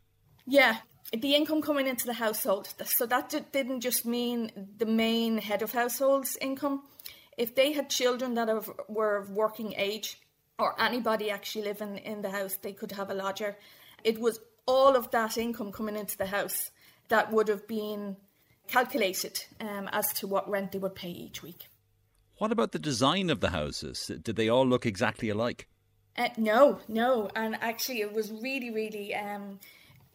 Yeah, 0.47 0.77
the 1.15 1.35
income 1.35 1.61
coming 1.61 1.87
into 1.87 2.05
the 2.05 2.13
household. 2.13 2.73
So 2.85 3.05
that 3.05 3.33
didn't 3.51 3.81
just 3.81 4.05
mean 4.05 4.51
the 4.77 4.85
main 4.85 5.37
head 5.37 5.61
of 5.61 5.71
household's 5.71 6.37
income. 6.41 6.83
If 7.37 7.55
they 7.55 7.71
had 7.71 7.89
children 7.89 8.33
that 8.35 8.49
were 8.87 9.17
of 9.17 9.29
working 9.29 9.73
age, 9.77 10.19
or 10.59 10.79
anybody 10.81 11.29
actually 11.29 11.65
living 11.65 11.97
in 11.97 12.21
the 12.21 12.29
house, 12.29 12.57
they 12.61 12.73
could 12.73 12.91
have 12.91 13.09
a 13.09 13.13
lodger. 13.13 13.57
It 14.03 14.19
was 14.19 14.39
all 14.65 14.95
of 14.95 15.11
that 15.11 15.37
income 15.37 15.71
coming 15.71 15.95
into 15.95 16.17
the 16.17 16.27
house 16.27 16.71
that 17.09 17.31
would 17.31 17.47
have 17.47 17.67
been 17.67 18.17
calculated 18.67 19.43
um, 19.59 19.89
as 19.91 20.13
to 20.13 20.27
what 20.27 20.49
rent 20.49 20.71
they 20.71 20.79
would 20.79 20.95
pay 20.95 21.09
each 21.09 21.43
week. 21.43 21.67
What 22.37 22.51
about 22.51 22.71
the 22.71 22.79
design 22.79 23.29
of 23.29 23.39
the 23.39 23.49
houses? 23.49 24.11
Did 24.21 24.35
they 24.35 24.49
all 24.49 24.65
look 24.65 24.85
exactly 24.85 25.29
alike? 25.29 25.67
Uh, 26.17 26.29
no, 26.37 26.79
no. 26.87 27.29
And 27.35 27.55
actually, 27.61 28.01
it 28.01 28.13
was 28.13 28.31
really, 28.31 28.69
really 28.71 29.15
um, 29.15 29.59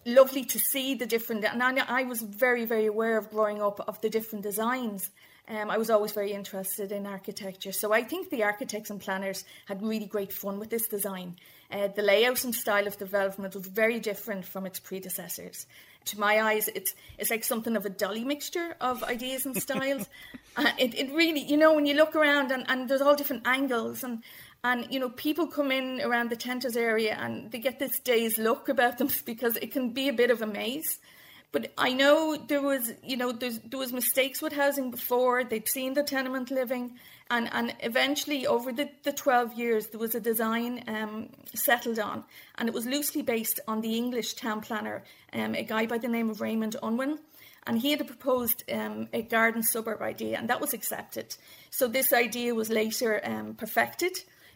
lovely 0.05 0.45
to 0.45 0.59
see 0.59 0.95
the 0.95 1.07
different. 1.07 1.45
And 1.45 1.62
I, 1.62 2.00
I 2.00 2.05
was 2.05 2.21
very, 2.21 2.64
very 2.64 2.87
aware 2.87 3.19
of 3.19 3.31
growing 3.31 3.62
up 3.62 3.81
of 3.87 4.00
the 4.00 4.11
different 4.11 4.43
designs. 4.43 5.11
Um, 5.49 5.71
I 5.71 5.78
was 5.78 5.88
always 5.88 6.12
very 6.12 6.33
interested 6.33 6.93
in 6.93 7.07
architecture. 7.07 7.73
So 7.73 7.93
I 7.93 8.02
think 8.02 8.28
the 8.28 8.43
architects 8.43 8.90
and 8.90 9.00
planners 9.00 9.45
had 9.67 9.83
really 9.83 10.05
great 10.05 10.33
fun 10.33 10.59
with 10.59 10.69
this 10.69 10.88
design. 10.88 11.37
Uh, 11.71 11.88
the 11.88 12.02
layout 12.02 12.45
and 12.45 12.55
style 12.55 12.87
of 12.87 12.99
development 12.99 13.55
was 13.55 13.67
very 13.67 13.99
different 13.99 14.45
from 14.45 14.67
its 14.67 14.78
predecessors. 14.78 15.67
To 16.07 16.21
my 16.21 16.40
eyes, 16.40 16.69
it's 16.75 16.95
it's 17.19 17.31
like 17.31 17.45
something 17.45 17.76
of 17.76 17.85
a 17.85 17.90
dolly 17.90 18.25
mixture 18.25 18.76
of 18.81 19.02
ideas 19.05 19.47
and 19.47 19.57
styles. 19.62 20.09
uh, 20.57 20.71
it, 20.78 20.95
it 20.95 21.12
really, 21.12 21.40
you 21.40 21.57
know, 21.57 21.75
when 21.75 21.87
you 21.87 21.95
look 21.95 22.14
around 22.14 22.50
and, 22.50 22.64
and 22.69 22.88
there's 22.88 23.02
all 23.02 23.17
different 23.17 23.47
angles 23.47 24.05
and 24.05 24.23
and 24.65 24.87
you 24.91 24.99
know 24.99 25.11
people 25.11 25.47
come 25.47 25.71
in 25.71 26.00
around 26.00 26.31
the 26.31 26.37
Tenters 26.37 26.77
area 26.77 27.17
and 27.19 27.50
they 27.50 27.59
get 27.59 27.79
this 27.79 27.99
day's 28.00 28.38
look 28.38 28.69
about 28.69 28.99
them 28.99 29.09
because 29.25 29.57
it 29.57 29.73
can 29.73 29.91
be 29.91 30.09
a 30.09 30.12
bit 30.12 30.31
of 30.31 30.43
a 30.43 30.47
maze 30.47 30.99
But 31.50 31.73
I 31.79 31.93
know 31.95 32.37
there 32.37 32.61
was, 32.61 32.93
you 33.03 33.17
know, 33.17 33.33
there 33.33 33.79
was 33.79 33.93
mistakes 33.93 34.43
with 34.43 34.53
housing 34.53 34.91
before. 34.91 35.45
They'd 35.45 35.69
seen 35.69 35.95
the 35.95 36.03
tenement 36.03 36.50
living, 36.50 36.99
and 37.31 37.49
and 37.53 37.75
eventually 37.81 38.47
over 38.47 38.71
the, 38.71 38.91
the 39.03 39.12
twelve 39.12 39.55
years 39.55 39.87
there 39.87 39.99
was 39.99 40.15
a 40.15 40.21
design 40.21 40.85
um, 40.88 41.31
settled 41.55 41.99
on, 41.99 42.25
and 42.57 42.69
it 42.69 42.75
was 42.75 42.85
loosely 42.85 43.23
based 43.23 43.61
on 43.67 43.81
the 43.81 43.97
English 43.97 44.35
town 44.35 44.61
planner, 44.61 45.05
um, 45.33 45.55
a 45.55 45.62
guy 45.62 45.87
by 45.87 45.97
the 45.97 46.09
name 46.09 46.29
of 46.29 46.43
Raymond 46.43 46.77
Unwin. 46.83 47.19
And 47.67 47.79
he 47.79 47.91
had 47.93 48.07
proposed 48.07 48.65
um, 48.71 49.09
a 49.12 49.23
garden 49.23 49.62
suburb 49.62 50.00
idea, 50.03 50.38
and 50.38 50.49
that 50.50 50.61
was 50.61 50.75
accepted. 50.75 51.35
So 51.71 51.88
this 51.88 52.12
idea 52.12 52.55
was 52.55 52.69
later 52.71 53.21
um, 53.25 53.55
perfected 53.55 54.12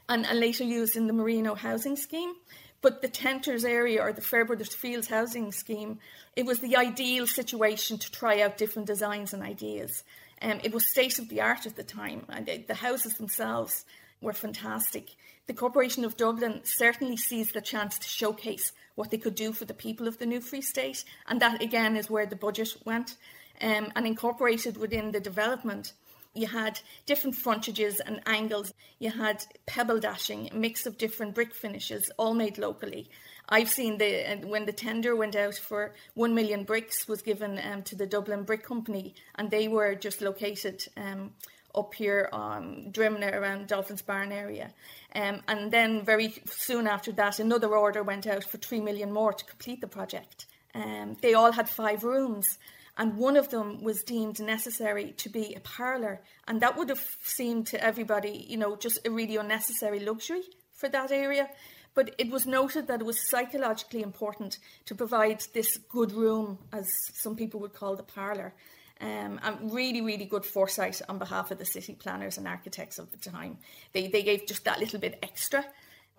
and, 0.08 0.26
and 0.26 0.40
later 0.40 0.64
used 0.64 0.96
in 0.96 1.06
the 1.06 1.12
Marino 1.12 1.54
housing 1.54 1.96
scheme. 1.96 2.34
But 2.80 3.00
the 3.00 3.08
Tenters 3.08 3.64
area 3.64 4.02
or 4.02 4.12
the 4.12 4.20
Fairbrothers 4.20 4.74
Fields 4.74 5.06
housing 5.06 5.52
scheme, 5.52 6.00
it 6.34 6.46
was 6.46 6.58
the 6.58 6.76
ideal 6.76 7.26
situation 7.26 7.98
to 7.98 8.10
try 8.10 8.40
out 8.40 8.58
different 8.58 8.88
designs 8.88 9.32
and 9.32 9.42
ideas. 9.42 10.02
Um, 10.40 10.58
it 10.64 10.74
was 10.74 10.88
state 10.88 11.20
of 11.20 11.28
the 11.28 11.40
art 11.40 11.66
at 11.66 11.76
the 11.76 11.84
time, 11.84 12.26
and 12.28 12.46
the, 12.46 12.58
the 12.58 12.74
houses 12.74 13.14
themselves 13.14 13.84
were 14.20 14.32
fantastic. 14.32 15.10
The 15.46 15.54
Corporation 15.54 16.04
of 16.04 16.16
Dublin 16.16 16.60
certainly 16.64 17.16
seized 17.16 17.54
the 17.54 17.60
chance 17.60 17.98
to 17.98 18.08
showcase 18.08 18.72
what 18.96 19.10
they 19.10 19.18
could 19.18 19.36
do 19.36 19.52
for 19.52 19.64
the 19.64 19.74
people 19.74 20.08
of 20.08 20.18
the 20.18 20.26
new 20.26 20.40
Free 20.40 20.60
State, 20.60 21.04
and 21.28 21.40
that 21.40 21.62
again 21.62 21.96
is 21.96 22.10
where 22.10 22.26
the 22.26 22.36
budget 22.36 22.76
went 22.84 23.16
um, 23.60 23.92
and 23.94 24.06
incorporated 24.06 24.76
within 24.76 25.12
the 25.12 25.20
development 25.20 25.92
you 26.34 26.46
had 26.46 26.80
different 27.06 27.36
frontages 27.36 28.00
and 28.00 28.20
angles. 28.26 28.72
You 28.98 29.10
had 29.10 29.44
pebble 29.66 30.00
dashing, 30.00 30.50
mix 30.54 30.86
of 30.86 30.96
different 30.96 31.34
brick 31.34 31.54
finishes, 31.54 32.10
all 32.16 32.34
made 32.34 32.58
locally. 32.58 33.10
I've 33.48 33.68
seen 33.68 33.98
the 33.98 34.40
when 34.44 34.64
the 34.64 34.72
tender 34.72 35.14
went 35.14 35.36
out 35.36 35.56
for 35.56 35.94
one 36.14 36.34
million 36.34 36.64
bricks 36.64 37.06
was 37.06 37.22
given 37.22 37.60
um, 37.70 37.82
to 37.82 37.96
the 37.96 38.06
Dublin 38.06 38.44
Brick 38.44 38.64
Company, 38.64 39.14
and 39.34 39.50
they 39.50 39.68
were 39.68 39.94
just 39.94 40.22
located 40.22 40.86
um, 40.96 41.32
up 41.74 41.92
here 41.94 42.28
on 42.32 42.90
Drimnagh 42.92 43.34
around 43.34 43.66
Dolphins 43.66 44.02
Barn 44.02 44.32
area. 44.32 44.72
Um, 45.14 45.40
and 45.48 45.70
then 45.70 46.04
very 46.04 46.34
soon 46.46 46.86
after 46.86 47.12
that, 47.12 47.40
another 47.40 47.76
order 47.76 48.02
went 48.02 48.26
out 48.26 48.44
for 48.44 48.58
three 48.58 48.80
million 48.80 49.12
more 49.12 49.32
to 49.32 49.44
complete 49.44 49.80
the 49.80 49.88
project. 49.88 50.46
Um, 50.74 51.16
they 51.20 51.34
all 51.34 51.52
had 51.52 51.68
five 51.68 52.04
rooms 52.04 52.58
and 52.98 53.16
one 53.16 53.36
of 53.36 53.48
them 53.48 53.82
was 53.82 54.02
deemed 54.02 54.40
necessary 54.40 55.12
to 55.12 55.28
be 55.28 55.54
a 55.54 55.60
parlour, 55.60 56.20
and 56.46 56.60
that 56.60 56.76
would 56.76 56.88
have 56.90 57.04
seemed 57.22 57.66
to 57.68 57.82
everybody, 57.82 58.46
you 58.48 58.56
know, 58.56 58.76
just 58.76 58.98
a 59.06 59.10
really 59.10 59.36
unnecessary 59.36 60.00
luxury 60.00 60.42
for 60.72 60.88
that 60.90 61.10
area. 61.10 61.48
But 61.94 62.14
it 62.18 62.30
was 62.30 62.46
noted 62.46 62.86
that 62.86 63.00
it 63.00 63.06
was 63.06 63.28
psychologically 63.30 64.02
important 64.02 64.58
to 64.86 64.94
provide 64.94 65.42
this 65.52 65.76
good 65.76 66.12
room, 66.12 66.58
as 66.72 66.88
some 67.12 67.36
people 67.36 67.60
would 67.60 67.74
call 67.74 67.96
the 67.96 68.02
parlour. 68.02 68.54
Um, 69.00 69.40
and 69.42 69.72
really, 69.72 70.00
really 70.00 70.26
good 70.26 70.44
foresight 70.44 71.02
on 71.08 71.18
behalf 71.18 71.50
of 71.50 71.58
the 71.58 71.64
city 71.64 71.94
planners 71.94 72.38
and 72.38 72.46
architects 72.46 73.00
of 73.00 73.10
the 73.10 73.16
time. 73.16 73.58
They, 73.92 74.06
they 74.06 74.22
gave 74.22 74.46
just 74.46 74.64
that 74.64 74.78
little 74.78 75.00
bit 75.00 75.18
extra 75.24 75.64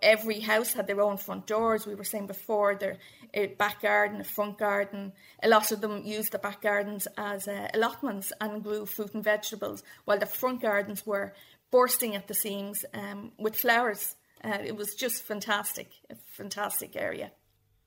every 0.04 0.40
house 0.40 0.74
had 0.74 0.88
their 0.88 1.02
own 1.02 1.18
front 1.18 1.48
doors. 1.48 1.88
We 1.88 1.96
were 1.96 2.04
saying 2.04 2.28
before, 2.28 2.76
their 2.76 2.98
a 3.34 3.48
back 3.48 3.82
garden, 3.82 4.22
a 4.22 4.24
front 4.24 4.58
garden. 4.58 5.14
A 5.42 5.48
lot 5.48 5.72
of 5.72 5.82
them 5.82 6.04
used 6.06 6.34
the 6.34 6.40
back 6.40 6.62
gardens 6.62 7.08
as 7.18 7.48
uh, 7.48 7.70
allotments 7.74 8.32
and 8.40 8.64
grew 8.64 8.86
fruit 8.86 9.14
and 9.14 9.24
vegetables, 9.24 9.84
while 10.06 10.20
the 10.20 10.26
front 10.26 10.62
gardens 10.62 11.06
were 11.06 11.34
bursting 11.72 12.16
at 12.16 12.28
the 12.28 12.34
seams 12.34 12.86
um, 12.94 13.32
with 13.40 13.56
flowers. 13.56 14.16
Uh, 14.44 14.60
it 14.64 14.76
was 14.76 14.94
just 14.94 15.24
fantastic, 15.24 15.90
a 16.10 16.16
fantastic 16.28 16.96
area. 16.96 17.32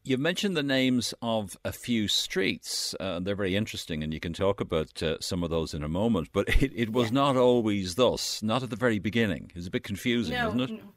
You 0.03 0.19
mentioned 0.19 0.57
the 0.57 0.63
names 0.63 1.15
of 1.21 1.57
a 1.65 1.73
few 1.73 2.07
streets. 2.07 2.95
Uh, 2.99 3.19
they're 3.19 3.35
very 3.35 3.57
interesting, 3.57 4.05
and 4.05 4.15
you 4.15 4.21
can 4.21 4.33
talk 4.33 4.61
about 4.61 5.03
uh, 5.03 5.17
some 5.21 5.43
of 5.43 5.51
those 5.51 5.75
in 5.75 5.83
a 5.83 5.89
moment. 5.89 6.29
But 6.33 6.49
it, 6.63 6.73
it 6.75 6.93
was 6.93 7.09
yeah. 7.09 7.15
not 7.15 7.37
always 7.37 7.97
thus, 7.97 8.43
not 8.43 8.63
at 8.63 8.71
the 8.71 8.77
very 8.77 8.99
beginning. 9.01 9.51
It 9.51 9.57
was 9.57 9.67
a 9.67 9.71
bit 9.71 9.83
confusing, 9.83 10.35
no, 10.35 10.45
wasn't 10.45 10.63
it? 10.63 10.71
No. 10.71 10.93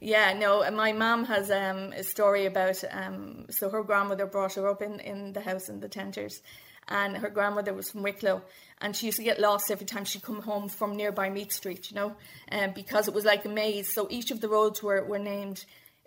Yeah, 0.00 0.32
no, 0.32 0.68
my 0.70 0.92
mom 0.92 1.24
has 1.24 1.50
um, 1.50 1.92
a 1.92 2.04
story 2.04 2.46
about 2.46 2.82
um, 2.90 3.46
so 3.50 3.68
her 3.68 3.82
grandmother 3.82 4.26
brought 4.26 4.54
her 4.54 4.68
up 4.68 4.80
in, 4.80 5.00
in 5.00 5.32
the 5.32 5.40
house 5.40 5.68
in 5.68 5.80
the 5.80 5.88
Tenters, 5.88 6.40
and 6.86 7.16
her 7.16 7.28
grandmother 7.28 7.74
was 7.74 7.90
from 7.90 8.02
Wicklow, 8.02 8.42
and 8.80 8.94
she 8.94 9.06
used 9.06 9.18
to 9.18 9.24
get 9.24 9.40
lost 9.40 9.72
every 9.72 9.86
time 9.86 10.04
she'd 10.04 10.22
come 10.22 10.40
home 10.40 10.68
from 10.68 10.96
nearby 10.96 11.30
Meath 11.30 11.50
Street, 11.50 11.90
you 11.90 11.96
know, 11.96 12.14
um, 12.52 12.72
because 12.74 13.08
it 13.08 13.14
was 13.14 13.24
like 13.24 13.44
a 13.44 13.48
maze. 13.48 13.92
So 13.92 14.06
each 14.08 14.30
of 14.30 14.40
the 14.40 14.48
roads 14.48 14.82
were, 14.84 15.04
were 15.04 15.18
named 15.18 15.64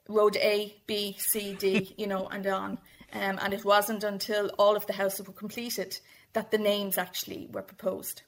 Road 0.08 0.38
A, 0.38 0.74
B, 0.88 1.18
C, 1.20 1.54
D, 1.54 1.94
you 1.98 2.08
know, 2.08 2.28
and 2.28 2.48
on. 2.48 2.72
Um, 3.14 3.40
and 3.42 3.54
it 3.54 3.66
wasn't 3.66 4.06
until 4.06 4.52
all 4.58 4.78
of 4.78 4.88
the 4.88 4.94
houses 4.94 5.28
were 5.28 5.34
completed 5.34 6.00
that 6.32 6.50
the 6.50 6.58
names 6.58 6.98
actually 6.98 7.50
were 7.52 7.62
proposed 7.62 8.22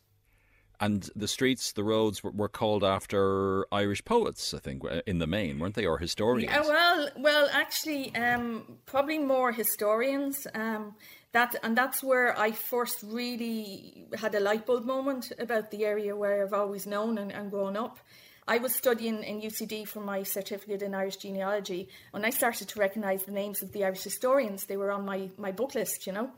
and 0.83 1.09
the 1.15 1.29
streets, 1.29 1.71
the 1.71 1.83
roads 1.83 2.23
were, 2.23 2.31
were, 2.31 2.49
called 2.49 2.83
after 2.83 3.65
Irish 3.71 4.03
poets, 4.03 4.53
I 4.53 4.59
think, 4.59 4.83
in 5.05 5.19
the 5.19 5.27
main, 5.27 5.57
weren't 5.59 5.75
they, 5.75 5.85
or 5.85 5.97
historians? 5.97 6.51
Yeah, 6.51 6.61
well, 6.61 7.09
well, 7.17 7.49
actually, 7.53 8.13
um, 8.15 8.79
probably 8.85 9.17
more 9.17 9.53
historians. 9.53 10.45
Um, 10.53 10.95
that 11.31 11.55
and 11.63 11.75
that's 11.75 12.03
where 12.03 12.37
I 12.37 12.51
first 12.51 12.97
really 13.01 14.05
had 14.13 14.35
a 14.35 14.39
light 14.39 14.65
bulb 14.65 14.85
moment 14.85 15.31
about 15.39 15.71
the 15.71 15.85
area 15.85 16.15
where 16.15 16.43
I've 16.43 16.53
always 16.53 16.85
known 16.85 17.17
and, 17.17 17.31
and 17.31 17.49
grown 17.49 17.77
up. 17.77 17.97
I 18.45 18.57
was 18.57 18.75
studying 18.75 19.23
in 19.23 19.41
UCD 19.41 19.87
for 19.87 20.01
my 20.01 20.23
certificate 20.23 20.81
in 20.81 20.93
Irish 20.93 21.15
genealogy. 21.15 21.87
and 22.13 22.25
I 22.25 22.29
started 22.29 22.67
to 22.67 22.79
recognise 22.79 23.23
the 23.23 23.31
names 23.31 23.63
of 23.63 23.71
the 23.71 23.85
Irish 23.85 24.03
historians, 24.03 24.65
they 24.65 24.77
were 24.77 24.91
on 24.91 25.05
my, 25.05 25.29
my 25.37 25.53
book 25.53 25.75
list, 25.75 26.05
you 26.05 26.13
know. 26.13 26.29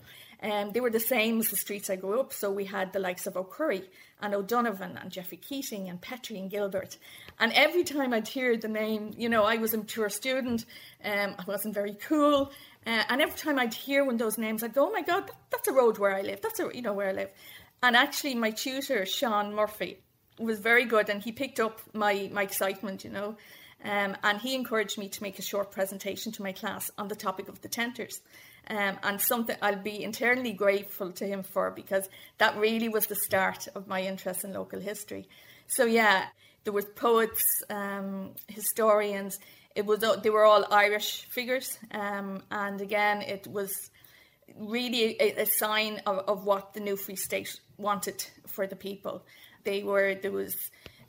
Um, 0.41 0.71
they 0.71 0.79
were 0.79 0.89
the 0.89 0.99
same 0.99 1.39
as 1.39 1.49
the 1.49 1.55
streets 1.55 1.89
I 1.89 1.95
grew 1.95 2.19
up. 2.19 2.33
So 2.33 2.51
we 2.51 2.65
had 2.65 2.93
the 2.93 2.99
likes 2.99 3.27
of 3.27 3.37
O'Curry 3.37 3.83
and 4.21 4.33
O'Donovan 4.33 4.97
and 4.97 5.11
Geoffrey 5.11 5.37
Keating 5.37 5.89
and 5.89 5.99
Petrie 6.01 6.37
and 6.37 6.49
Gilbert. 6.49 6.97
And 7.39 7.51
every 7.53 7.83
time 7.83 8.13
I'd 8.13 8.27
hear 8.27 8.57
the 8.57 8.67
name, 8.67 9.13
you 9.17 9.29
know, 9.29 9.43
I 9.43 9.57
was 9.57 9.73
a 9.73 9.77
mature 9.77 10.09
student, 10.09 10.65
um, 11.03 11.35
I 11.37 11.43
wasn't 11.47 11.73
very 11.73 11.93
cool. 11.93 12.51
Uh, 12.85 13.03
and 13.09 13.21
every 13.21 13.37
time 13.37 13.59
I'd 13.59 13.73
hear 13.73 14.05
one 14.05 14.15
of 14.15 14.19
those 14.19 14.37
names, 14.37 14.63
I'd 14.63 14.73
go, 14.73 14.87
oh 14.87 14.91
my 14.91 15.01
God, 15.01 15.27
that, 15.27 15.35
that's 15.49 15.67
a 15.67 15.73
road 15.73 15.97
where 15.97 16.15
I 16.15 16.21
live. 16.21 16.41
That's, 16.41 16.59
a, 16.59 16.69
you 16.73 16.81
know, 16.81 16.93
where 16.93 17.09
I 17.09 17.13
live. 17.13 17.29
And 17.81 17.95
actually, 17.95 18.35
my 18.35 18.51
tutor, 18.51 19.05
Sean 19.05 19.53
Murphy, 19.53 19.99
was 20.39 20.59
very 20.59 20.85
good 20.85 21.09
and 21.09 21.21
he 21.21 21.31
picked 21.31 21.59
up 21.59 21.81
my, 21.93 22.29
my 22.33 22.43
excitement, 22.43 23.03
you 23.03 23.09
know. 23.09 23.37
Um, 23.85 24.17
and 24.23 24.41
he 24.41 24.55
encouraged 24.55 24.97
me 24.97 25.09
to 25.09 25.23
make 25.23 25.37
a 25.37 25.43
short 25.43 25.71
presentation 25.71 26.31
to 26.33 26.43
my 26.43 26.51
class 26.51 26.89
on 26.97 27.07
the 27.07 27.15
topic 27.15 27.47
of 27.47 27.61
the 27.61 27.67
tenters 27.67 28.19
um, 28.69 28.97
and 29.03 29.21
something 29.21 29.55
I'll 29.61 29.75
be 29.75 30.03
internally 30.03 30.53
grateful 30.53 31.11
to 31.13 31.25
him 31.25 31.43
for 31.43 31.71
because 31.71 32.09
that 32.37 32.57
really 32.57 32.89
was 32.89 33.07
the 33.07 33.15
start 33.15 33.67
of 33.75 33.87
my 33.87 34.01
interest 34.01 34.43
in 34.43 34.53
local 34.53 34.79
history. 34.79 35.27
So 35.67 35.85
yeah, 35.85 36.25
there 36.63 36.73
was 36.73 36.85
poets, 36.85 37.43
um, 37.69 38.31
historians. 38.47 39.39
It 39.75 39.85
was 39.85 40.03
they 40.23 40.29
were 40.29 40.45
all 40.45 40.65
Irish 40.71 41.25
figures, 41.29 41.77
um, 41.91 42.41
and 42.49 42.79
again, 42.79 43.21
it 43.21 43.45
was 43.45 43.91
really 44.57 45.17
a, 45.19 45.41
a 45.41 45.45
sign 45.45 46.01
of, 46.05 46.19
of 46.29 46.45
what 46.45 46.73
the 46.73 46.79
new 46.79 46.95
Free 46.95 47.17
State 47.17 47.59
wanted 47.77 48.25
for 48.47 48.67
the 48.67 48.75
people. 48.75 49.25
They 49.65 49.83
were 49.83 50.15
there 50.15 50.31
was 50.31 50.55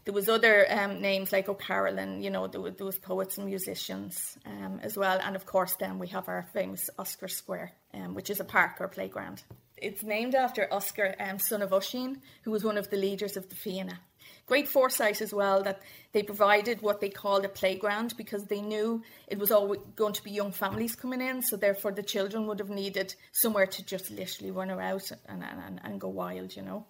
there 0.06 0.14
was 0.14 0.28
other 0.28 0.64
um, 0.70 1.00
names 1.02 1.32
like 1.32 1.48
O'Carolan, 1.48 2.22
you 2.22 2.30
know, 2.30 2.46
there 2.46 2.60
was 2.60 2.96
poets 2.96 3.38
and 3.38 3.46
musicians 3.46 4.38
um, 4.46 4.78
as 4.84 4.96
well. 4.96 5.18
And 5.20 5.34
of 5.34 5.46
course, 5.46 5.74
then 5.80 5.98
we 5.98 6.06
have 6.08 6.28
our 6.28 6.46
famous 6.52 6.88
Oscar 6.96 7.26
Square, 7.26 7.72
um, 7.92 8.14
which 8.14 8.30
is 8.30 8.38
a 8.38 8.44
park 8.44 8.76
or 8.78 8.86
playground. 8.86 9.42
It's 9.76 10.04
named 10.04 10.36
after 10.36 10.72
Oscar, 10.72 11.16
um, 11.18 11.40
son 11.40 11.60
of 11.60 11.72
Oisin, 11.72 12.22
who 12.42 12.52
was 12.52 12.62
one 12.62 12.78
of 12.78 12.88
the 12.88 12.96
leaders 12.96 13.36
of 13.36 13.48
the 13.48 13.56
Fianna. 13.56 13.98
Great 14.46 14.68
foresight 14.68 15.20
as 15.20 15.34
well 15.34 15.64
that 15.64 15.82
they 16.12 16.22
provided 16.22 16.82
what 16.82 17.00
they 17.00 17.08
called 17.08 17.44
a 17.44 17.48
playground 17.48 18.14
because 18.16 18.44
they 18.44 18.60
knew 18.60 19.02
it 19.26 19.40
was 19.40 19.50
always 19.50 19.80
going 19.96 20.12
to 20.12 20.22
be 20.22 20.30
young 20.30 20.52
families 20.52 20.94
coming 20.94 21.20
in, 21.20 21.42
so 21.42 21.56
therefore 21.56 21.90
the 21.90 22.02
children 22.04 22.46
would 22.46 22.60
have 22.60 22.70
needed 22.70 23.12
somewhere 23.32 23.66
to 23.66 23.84
just 23.84 24.12
literally 24.12 24.52
run 24.52 24.70
around 24.70 25.02
and, 25.28 25.42
and, 25.42 25.80
and 25.82 26.00
go 26.00 26.08
wild, 26.08 26.54
you 26.54 26.62
know. 26.62 26.86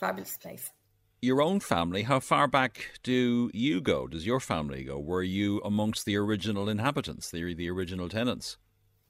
Fabulous 0.00 0.36
place 0.36 0.68
your 1.22 1.42
own 1.42 1.60
family, 1.60 2.02
how 2.02 2.20
far 2.20 2.46
back 2.46 2.90
do 3.02 3.50
you 3.54 3.80
go? 3.80 4.06
Does 4.06 4.26
your 4.26 4.40
family 4.40 4.84
go? 4.84 4.98
Were 4.98 5.22
you 5.22 5.60
amongst 5.64 6.04
the 6.04 6.16
original 6.16 6.68
inhabitants, 6.68 7.30
the, 7.30 7.54
the 7.54 7.70
original 7.70 8.08
tenants? 8.08 8.56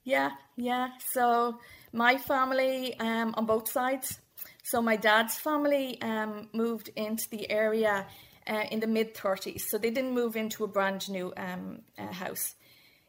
Yeah, 0.05 0.31
yeah. 0.57 0.91
So 1.11 1.59
my 1.93 2.17
family 2.17 2.99
um, 3.01 3.35
on 3.37 3.47
both 3.47 3.69
sides. 3.69 4.21
So 4.63 4.81
my 4.81 4.97
dad's 4.97 5.37
family 5.37 6.01
um, 6.01 6.49
moved 6.53 6.91
into 6.97 7.29
the 7.31 7.51
area 7.51 8.07
uh, 8.47 8.65
in 8.71 8.81
the 8.81 8.87
mid 8.87 9.15
30s. 9.15 9.63
So 9.63 9.79
they 9.79 9.91
didn't 9.91 10.13
move 10.15 10.37
into 10.37 10.65
a 10.65 10.69
brand 10.69 11.09
new 11.09 11.33
um, 11.37 11.81
uh, 11.99 12.13
house. 12.13 12.55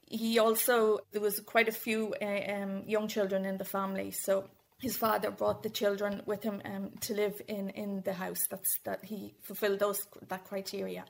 He 0.10 0.40
also, 0.40 1.00
there 1.12 1.22
was 1.22 1.40
quite 1.42 1.68
a 1.68 1.72
few 1.72 2.16
uh, 2.22 2.54
um, 2.54 2.84
young 2.88 3.08
children 3.08 3.46
in 3.46 3.58
the 3.58 3.66
family. 3.66 4.12
So 4.12 4.50
his 4.80 4.96
father 4.96 5.32
brought 5.32 5.64
the 5.64 5.70
children 5.70 6.22
with 6.26 6.44
him 6.44 6.62
um, 6.66 6.92
to 7.02 7.14
live 7.14 7.42
in, 7.48 7.70
in 7.70 8.02
the 8.02 8.14
house. 8.14 8.48
That's 8.50 8.80
that 8.84 9.04
he 9.04 9.34
fulfilled 9.42 9.80
those 9.80 10.00
that 10.28 10.46
criteria. 10.46 11.06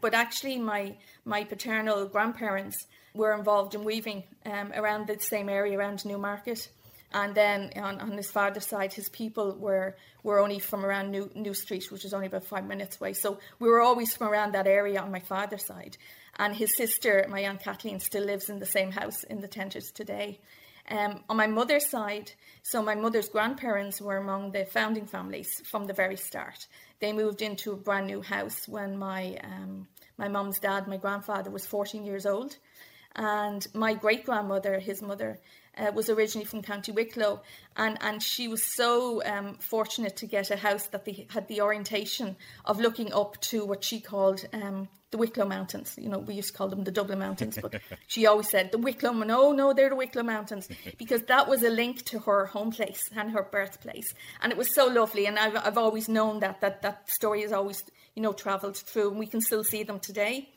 But 0.00 0.14
actually, 0.14 0.58
my 0.58 0.96
my 1.24 1.44
paternal 1.44 2.06
grandparents 2.06 2.86
were 3.14 3.34
involved 3.34 3.74
in 3.74 3.84
weaving 3.84 4.24
um, 4.46 4.72
around 4.74 5.06
the 5.06 5.18
same 5.20 5.50
area 5.50 5.78
around 5.78 6.04
Newmarket, 6.06 6.68
And 7.14 7.34
then 7.34 7.70
on, 7.76 8.00
on 8.00 8.12
his 8.12 8.30
father's 8.30 8.66
side, 8.66 8.92
his 8.92 9.08
people 9.08 9.56
were 9.58 9.96
were 10.22 10.38
only 10.38 10.58
from 10.60 10.84
around 10.84 11.10
New, 11.10 11.30
New 11.34 11.54
Street, 11.54 11.90
which 11.90 12.04
is 12.04 12.14
only 12.14 12.28
about 12.28 12.44
five 12.44 12.66
minutes 12.66 13.00
away. 13.00 13.12
So 13.12 13.38
we 13.58 13.68
were 13.68 13.80
always 13.80 14.14
from 14.14 14.28
around 14.28 14.52
that 14.52 14.66
area 14.66 15.00
on 15.00 15.10
my 15.10 15.20
father's 15.20 15.66
side. 15.66 15.96
And 16.38 16.54
his 16.54 16.76
sister, 16.76 17.26
my 17.28 17.40
aunt 17.40 17.62
Kathleen, 17.62 18.00
still 18.00 18.24
lives 18.24 18.48
in 18.48 18.58
the 18.58 18.66
same 18.66 18.92
house 18.92 19.24
in 19.24 19.40
the 19.40 19.48
Tenters 19.48 19.90
today. 19.92 20.38
Um, 20.90 21.22
on 21.28 21.36
my 21.36 21.46
mother's 21.46 21.88
side, 21.88 22.32
so 22.62 22.82
my 22.82 22.94
mother's 22.94 23.28
grandparents 23.28 24.00
were 24.00 24.16
among 24.16 24.52
the 24.52 24.64
founding 24.64 25.06
families 25.06 25.62
from 25.64 25.86
the 25.86 25.92
very 25.92 26.16
start. 26.16 26.66
They 26.98 27.12
moved 27.12 27.40
into 27.40 27.72
a 27.72 27.76
brand 27.76 28.06
new 28.06 28.20
house 28.20 28.66
when 28.66 28.98
my 28.98 29.38
um, 29.44 29.86
my 30.18 30.28
mum's 30.28 30.58
dad, 30.58 30.86
my 30.88 30.96
grandfather, 30.98 31.50
was 31.50 31.66
14 31.66 32.04
years 32.04 32.26
old, 32.26 32.56
and 33.14 33.66
my 33.74 33.94
great 33.94 34.24
grandmother, 34.24 34.78
his 34.78 35.02
mother, 35.02 35.38
uh, 35.78 35.90
was 35.94 36.10
originally 36.10 36.44
from 36.44 36.62
County 36.62 36.92
Wicklow, 36.92 37.40
and, 37.76 37.96
and 38.02 38.22
she 38.22 38.48
was 38.48 38.62
so 38.74 39.22
um, 39.24 39.54
fortunate 39.58 40.16
to 40.16 40.26
get 40.26 40.50
a 40.50 40.56
house 40.56 40.86
that 40.88 41.04
they 41.04 41.26
had 41.30 41.48
the 41.48 41.60
orientation 41.60 42.36
of 42.64 42.80
looking 42.80 43.12
up 43.12 43.40
to 43.40 43.64
what 43.64 43.82
she 43.82 44.00
called 44.00 44.46
um, 44.52 44.88
the 45.10 45.18
Wicklow 45.18 45.46
Mountains. 45.46 45.94
You 45.98 46.08
know, 46.08 46.18
we 46.18 46.34
used 46.34 46.48
to 46.48 46.54
call 46.54 46.68
them 46.68 46.84
the 46.84 46.90
Dublin 46.90 47.18
Mountains, 47.18 47.58
but 47.60 47.74
she 48.06 48.26
always 48.26 48.50
said 48.50 48.72
the 48.72 48.78
Wicklow. 48.78 49.12
No, 49.12 49.52
no, 49.52 49.72
they're 49.72 49.90
the 49.90 49.96
Wicklow 49.96 50.24
Mountains 50.24 50.68
because 50.98 51.22
that 51.22 51.48
was 51.48 51.62
a 51.62 51.70
link 51.70 52.04
to 52.06 52.18
her 52.20 52.46
home 52.46 52.70
place 52.70 53.08
and 53.16 53.30
her 53.30 53.42
birthplace, 53.42 54.14
and 54.42 54.52
it 54.52 54.58
was 54.58 54.74
so 54.74 54.86
lovely. 54.86 55.26
And 55.26 55.38
I've, 55.38 55.56
I've 55.56 55.78
always 55.78 56.08
known 56.08 56.40
that 56.40 56.60
that 56.60 56.82
that 56.82 57.08
story 57.08 57.42
has 57.42 57.52
always 57.52 57.82
you 58.14 58.22
know 58.22 58.32
travelled 58.32 58.76
through, 58.76 59.10
and 59.10 59.18
we 59.18 59.26
can 59.26 59.40
still 59.40 59.64
see 59.64 59.84
them 59.84 60.00
today. 60.00 60.48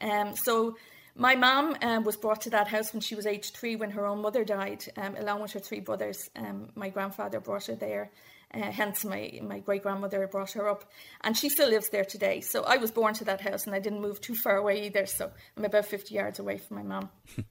Um, 0.00 0.34
so 0.36 0.76
my 1.14 1.34
mum 1.34 1.76
um, 1.82 2.04
was 2.04 2.16
brought 2.16 2.40
to 2.42 2.50
that 2.50 2.68
house 2.68 2.92
when 2.92 3.00
she 3.00 3.14
was 3.14 3.26
age 3.26 3.52
three 3.52 3.76
when 3.76 3.90
her 3.90 4.06
own 4.06 4.22
mother 4.22 4.44
died, 4.44 4.84
um, 4.96 5.16
along 5.16 5.42
with 5.42 5.52
her 5.52 5.60
three 5.60 5.80
brothers. 5.80 6.30
Um, 6.36 6.70
my 6.74 6.88
grandfather 6.88 7.38
brought 7.38 7.66
her 7.66 7.74
there, 7.74 8.10
uh, 8.54 8.70
hence 8.70 9.04
my, 9.04 9.38
my 9.42 9.58
great 9.58 9.82
grandmother 9.82 10.26
brought 10.26 10.52
her 10.52 10.68
up. 10.68 10.84
And 11.22 11.36
she 11.36 11.48
still 11.48 11.68
lives 11.68 11.90
there 11.90 12.04
today. 12.04 12.40
So 12.40 12.64
I 12.64 12.78
was 12.78 12.90
born 12.90 13.14
to 13.14 13.24
that 13.24 13.40
house 13.40 13.66
and 13.66 13.74
I 13.74 13.78
didn't 13.78 14.00
move 14.00 14.20
too 14.20 14.34
far 14.34 14.56
away 14.56 14.86
either. 14.86 15.06
So 15.06 15.30
I'm 15.56 15.64
about 15.64 15.86
50 15.86 16.14
yards 16.14 16.38
away 16.38 16.58
from 16.58 16.76
my 16.78 16.82
mum. 16.82 17.10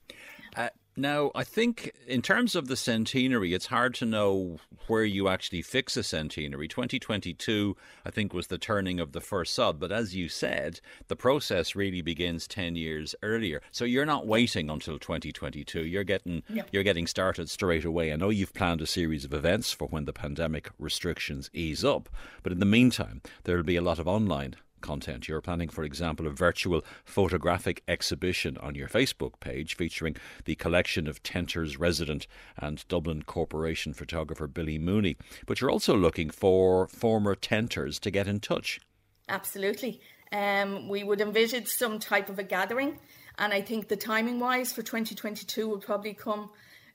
now, 0.94 1.30
I 1.34 1.42
think 1.42 1.92
in 2.06 2.20
terms 2.20 2.54
of 2.54 2.68
the 2.68 2.76
centenary, 2.76 3.54
it's 3.54 3.66
hard 3.66 3.94
to 3.94 4.06
know 4.06 4.58
where 4.88 5.04
you 5.04 5.28
actually 5.28 5.62
fix 5.62 5.96
a 5.96 6.02
centenary. 6.02 6.68
2022, 6.68 7.76
I 8.04 8.10
think, 8.10 8.34
was 8.34 8.48
the 8.48 8.58
turning 8.58 9.00
of 9.00 9.12
the 9.12 9.20
first 9.20 9.54
sod. 9.54 9.80
But 9.80 9.90
as 9.90 10.14
you 10.14 10.28
said, 10.28 10.80
the 11.08 11.16
process 11.16 11.74
really 11.74 12.02
begins 12.02 12.46
10 12.46 12.76
years 12.76 13.14
earlier. 13.22 13.62
So 13.70 13.86
you're 13.86 14.04
not 14.04 14.26
waiting 14.26 14.68
until 14.68 14.98
2022. 14.98 15.86
You're 15.86 16.04
getting, 16.04 16.42
yep. 16.50 16.68
you're 16.72 16.82
getting 16.82 17.06
started 17.06 17.48
straight 17.48 17.86
away. 17.86 18.12
I 18.12 18.16
know 18.16 18.28
you've 18.28 18.52
planned 18.52 18.82
a 18.82 18.86
series 18.86 19.24
of 19.24 19.32
events 19.32 19.72
for 19.72 19.88
when 19.88 20.04
the 20.04 20.12
pandemic 20.12 20.68
restrictions 20.78 21.48
ease 21.54 21.84
up. 21.84 22.10
But 22.42 22.52
in 22.52 22.58
the 22.58 22.66
meantime, 22.66 23.22
there'll 23.44 23.62
be 23.62 23.76
a 23.76 23.82
lot 23.82 23.98
of 23.98 24.06
online 24.06 24.56
content. 24.82 25.28
You're 25.28 25.40
planning, 25.40 25.70
for 25.70 25.84
example, 25.84 26.26
a 26.26 26.30
virtual 26.30 26.84
photographic 27.04 27.82
exhibition 27.88 28.58
on 28.58 28.74
your 28.74 28.88
Facebook 28.88 29.40
page 29.40 29.74
featuring 29.74 30.16
the 30.44 30.54
collection 30.54 31.06
of 31.06 31.22
Tenter's 31.22 31.78
resident 31.78 32.26
and 32.58 32.86
Dublin 32.88 33.22
Corporation 33.22 33.94
photographer 33.94 34.46
Billy 34.46 34.78
Mooney. 34.78 35.16
But 35.46 35.60
you're 35.60 35.70
also 35.70 35.96
looking 35.96 36.28
for 36.28 36.88
former 36.88 37.34
Tenters 37.34 37.98
to 38.00 38.10
get 38.10 38.28
in 38.28 38.40
touch. 38.40 38.80
Absolutely. 39.28 40.00
Um, 40.32 40.88
we 40.88 41.04
would 41.04 41.20
envisage 41.20 41.68
some 41.68 41.98
type 41.98 42.28
of 42.28 42.38
a 42.38 42.42
gathering, 42.42 42.98
and 43.38 43.52
I 43.52 43.60
think 43.60 43.88
the 43.88 43.96
timing 43.96 44.40
wise 44.40 44.72
for 44.72 44.82
2022 44.82 45.68
will 45.68 45.78
probably 45.78 46.14
come 46.14 46.50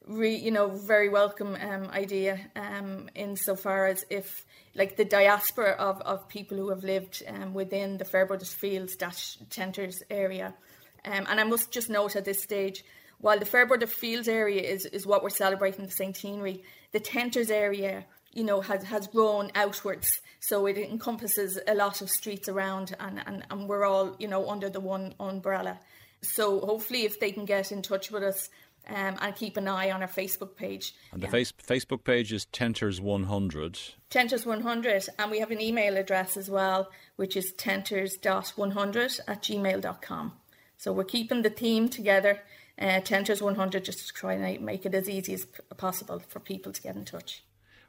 re, 0.07 0.35
you 0.35 0.51
know, 0.51 0.67
very 0.67 1.09
welcome 1.09 1.55
um, 1.55 1.87
idea 1.91 2.39
um, 2.55 3.09
insofar 3.15 3.87
as 3.87 4.05
if, 4.09 4.45
like, 4.75 4.95
the 4.95 5.05
diaspora 5.05 5.71
of, 5.71 6.01
of 6.01 6.27
people 6.29 6.57
who 6.57 6.69
have 6.69 6.83
lived 6.83 7.23
um, 7.27 7.53
within 7.53 7.97
the 7.97 8.05
Fairbrothers 8.05 8.53
Fields 8.53 8.95
dash 8.95 9.37
Tenters 9.49 10.01
area. 10.09 10.53
Um, 11.05 11.25
and 11.29 11.39
I 11.39 11.43
must 11.43 11.71
just 11.71 11.89
note 11.89 12.15
at 12.15 12.25
this 12.25 12.43
stage, 12.43 12.83
while 13.19 13.39
the 13.39 13.45
Fairbrother 13.45 13.87
Fields 13.87 14.27
area 14.27 14.61
is, 14.61 14.85
is 14.85 15.05
what 15.05 15.23
we're 15.23 15.29
celebrating 15.29 15.85
the 15.85 15.91
centenary, 15.91 16.63
the 16.91 16.99
Tenters 16.99 17.50
area, 17.50 18.05
you 18.33 18.43
know, 18.43 18.61
has, 18.61 18.83
has 18.83 19.07
grown 19.07 19.51
outwards. 19.55 20.22
So 20.39 20.67
it 20.67 20.77
encompasses 20.77 21.59
a 21.67 21.74
lot 21.74 22.01
of 22.01 22.09
streets 22.09 22.48
around 22.48 22.96
and, 23.00 23.22
and, 23.25 23.43
and 23.50 23.67
we're 23.67 23.85
all, 23.85 24.15
you 24.20 24.27
know, 24.27 24.50
under 24.50 24.70
the 24.70 24.79
one 24.79 25.15
umbrella. 25.20 25.79
So 26.22 26.59
hopefully 26.59 27.03
if 27.03 27.20
they 27.20 27.31
can 27.31 27.46
get 27.46 27.72
in 27.72 27.81
touch 27.81 28.11
with 28.11 28.24
us 28.24 28.50
um, 28.87 29.15
and 29.21 29.35
keep 29.35 29.57
an 29.57 29.67
eye 29.67 29.91
on 29.91 30.01
our 30.01 30.07
Facebook 30.07 30.55
page. 30.55 30.93
And 31.11 31.21
the 31.21 31.27
yeah. 31.27 31.31
face, 31.31 31.51
Facebook 31.51 32.03
page 32.03 32.31
is 32.31 32.45
Tenters100. 32.53 33.93
Tenters100. 34.09 35.09
And 35.19 35.31
we 35.31 35.39
have 35.39 35.51
an 35.51 35.61
email 35.61 35.97
address 35.97 36.37
as 36.37 36.50
well, 36.50 36.89
which 37.15 37.35
is 37.35 37.51
tenters.100 37.53 39.19
at 39.27 39.43
gmail.com. 39.43 40.33
So 40.77 40.93
we're 40.93 41.03
keeping 41.03 41.41
the 41.41 41.50
theme 41.50 41.89
together, 41.89 42.41
uh, 42.79 43.01
Tenters100, 43.01 43.83
just 43.83 44.07
to 44.07 44.13
try 44.13 44.33
and 44.33 44.61
make 44.61 44.85
it 44.85 44.93
as 44.93 45.09
easy 45.09 45.33
as 45.33 45.45
possible 45.75 46.19
for 46.19 46.39
people 46.39 46.71
to 46.71 46.81
get 46.81 46.95
in 46.95 47.03
touch. 47.03 47.43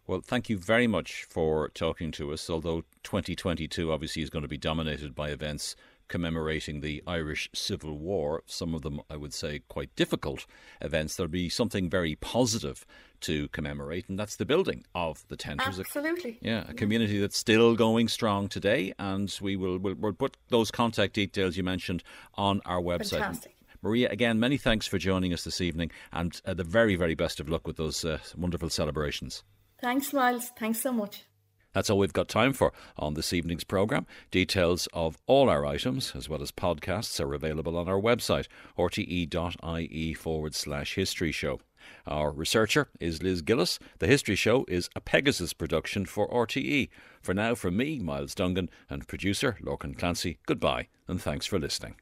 Well, 0.06 0.22
thank 0.22 0.48
you 0.48 0.56
very 0.56 0.86
much 0.86 1.26
for 1.28 1.68
talking 1.68 2.10
to 2.12 2.32
us. 2.32 2.48
Although 2.48 2.84
2022 3.02 3.92
obviously 3.92 4.22
is 4.22 4.30
going 4.30 4.42
to 4.42 4.48
be 4.48 4.56
dominated 4.56 5.14
by 5.14 5.28
events 5.28 5.76
commemorating 6.08 6.80
the 6.80 7.02
Irish 7.06 7.48
Civil 7.54 7.98
War, 7.98 8.42
some 8.46 8.74
of 8.74 8.82
them, 8.82 9.00
I 9.10 9.16
would 9.16 9.34
say, 9.34 9.60
quite 9.68 9.94
difficult 9.94 10.46
events, 10.80 11.16
there'll 11.16 11.30
be 11.30 11.48
something 11.48 11.88
very 11.88 12.16
positive 12.16 12.86
to 13.20 13.48
commemorate, 13.48 14.08
and 14.08 14.18
that's 14.18 14.36
the 14.36 14.46
building 14.46 14.84
of 14.94 15.26
the 15.28 15.36
Tenters. 15.36 15.78
Absolutely. 15.78 16.38
Yeah, 16.40 16.64
a 16.68 16.74
community 16.74 17.18
that's 17.18 17.36
still 17.36 17.74
going 17.74 18.08
strong 18.08 18.48
today, 18.48 18.92
and 18.98 19.36
we 19.40 19.56
will 19.56 19.78
we'll, 19.78 19.94
we'll 19.94 20.12
put 20.12 20.36
those 20.48 20.70
contact 20.70 21.14
details 21.14 21.56
you 21.56 21.62
mentioned 21.62 22.02
on 22.34 22.60
our 22.64 22.80
website. 22.80 23.20
Fantastic. 23.20 23.54
Maria, 23.82 24.08
again, 24.10 24.40
many 24.40 24.56
thanks 24.56 24.86
for 24.86 24.98
joining 24.98 25.32
us 25.32 25.44
this 25.44 25.60
evening, 25.60 25.90
and 26.12 26.40
uh, 26.44 26.54
the 26.54 26.64
very, 26.64 26.96
very 26.96 27.14
best 27.14 27.38
of 27.38 27.48
luck 27.48 27.66
with 27.66 27.76
those 27.76 28.04
uh, 28.04 28.18
wonderful 28.36 28.70
celebrations. 28.70 29.44
Thanks, 29.80 30.12
Myles. 30.12 30.50
Thanks 30.58 30.80
so 30.80 30.92
much. 30.92 31.24
That's 31.72 31.90
all 31.90 31.98
we've 31.98 32.12
got 32.12 32.28
time 32.28 32.52
for 32.52 32.72
on 32.96 33.14
this 33.14 33.32
evening's 33.32 33.64
programme. 33.64 34.06
Details 34.30 34.88
of 34.92 35.18
all 35.26 35.48
our 35.48 35.66
items, 35.66 36.12
as 36.14 36.28
well 36.28 36.42
as 36.42 36.50
podcasts, 36.52 37.20
are 37.20 37.34
available 37.34 37.76
on 37.76 37.88
our 37.88 38.00
website, 38.00 38.46
rte.ie 38.78 40.14
forward 40.14 40.54
slash 40.54 40.94
history 40.94 41.32
show. 41.32 41.60
Our 42.06 42.30
researcher 42.30 42.88
is 43.00 43.22
Liz 43.22 43.42
Gillis. 43.42 43.78
The 43.98 44.06
History 44.06 44.34
Show 44.34 44.64
is 44.68 44.90
a 44.94 45.00
Pegasus 45.00 45.52
production 45.52 46.04
for 46.04 46.28
RTE. 46.28 46.88
For 47.22 47.32
now, 47.32 47.54
from 47.54 47.76
me, 47.76 47.98
Myles 47.98 48.34
Dungan, 48.34 48.68
and 48.90 49.08
producer 49.08 49.56
Lorcan 49.62 49.96
Clancy, 49.96 50.38
goodbye 50.46 50.88
and 51.08 51.20
thanks 51.20 51.46
for 51.46 51.58
listening. 51.58 51.96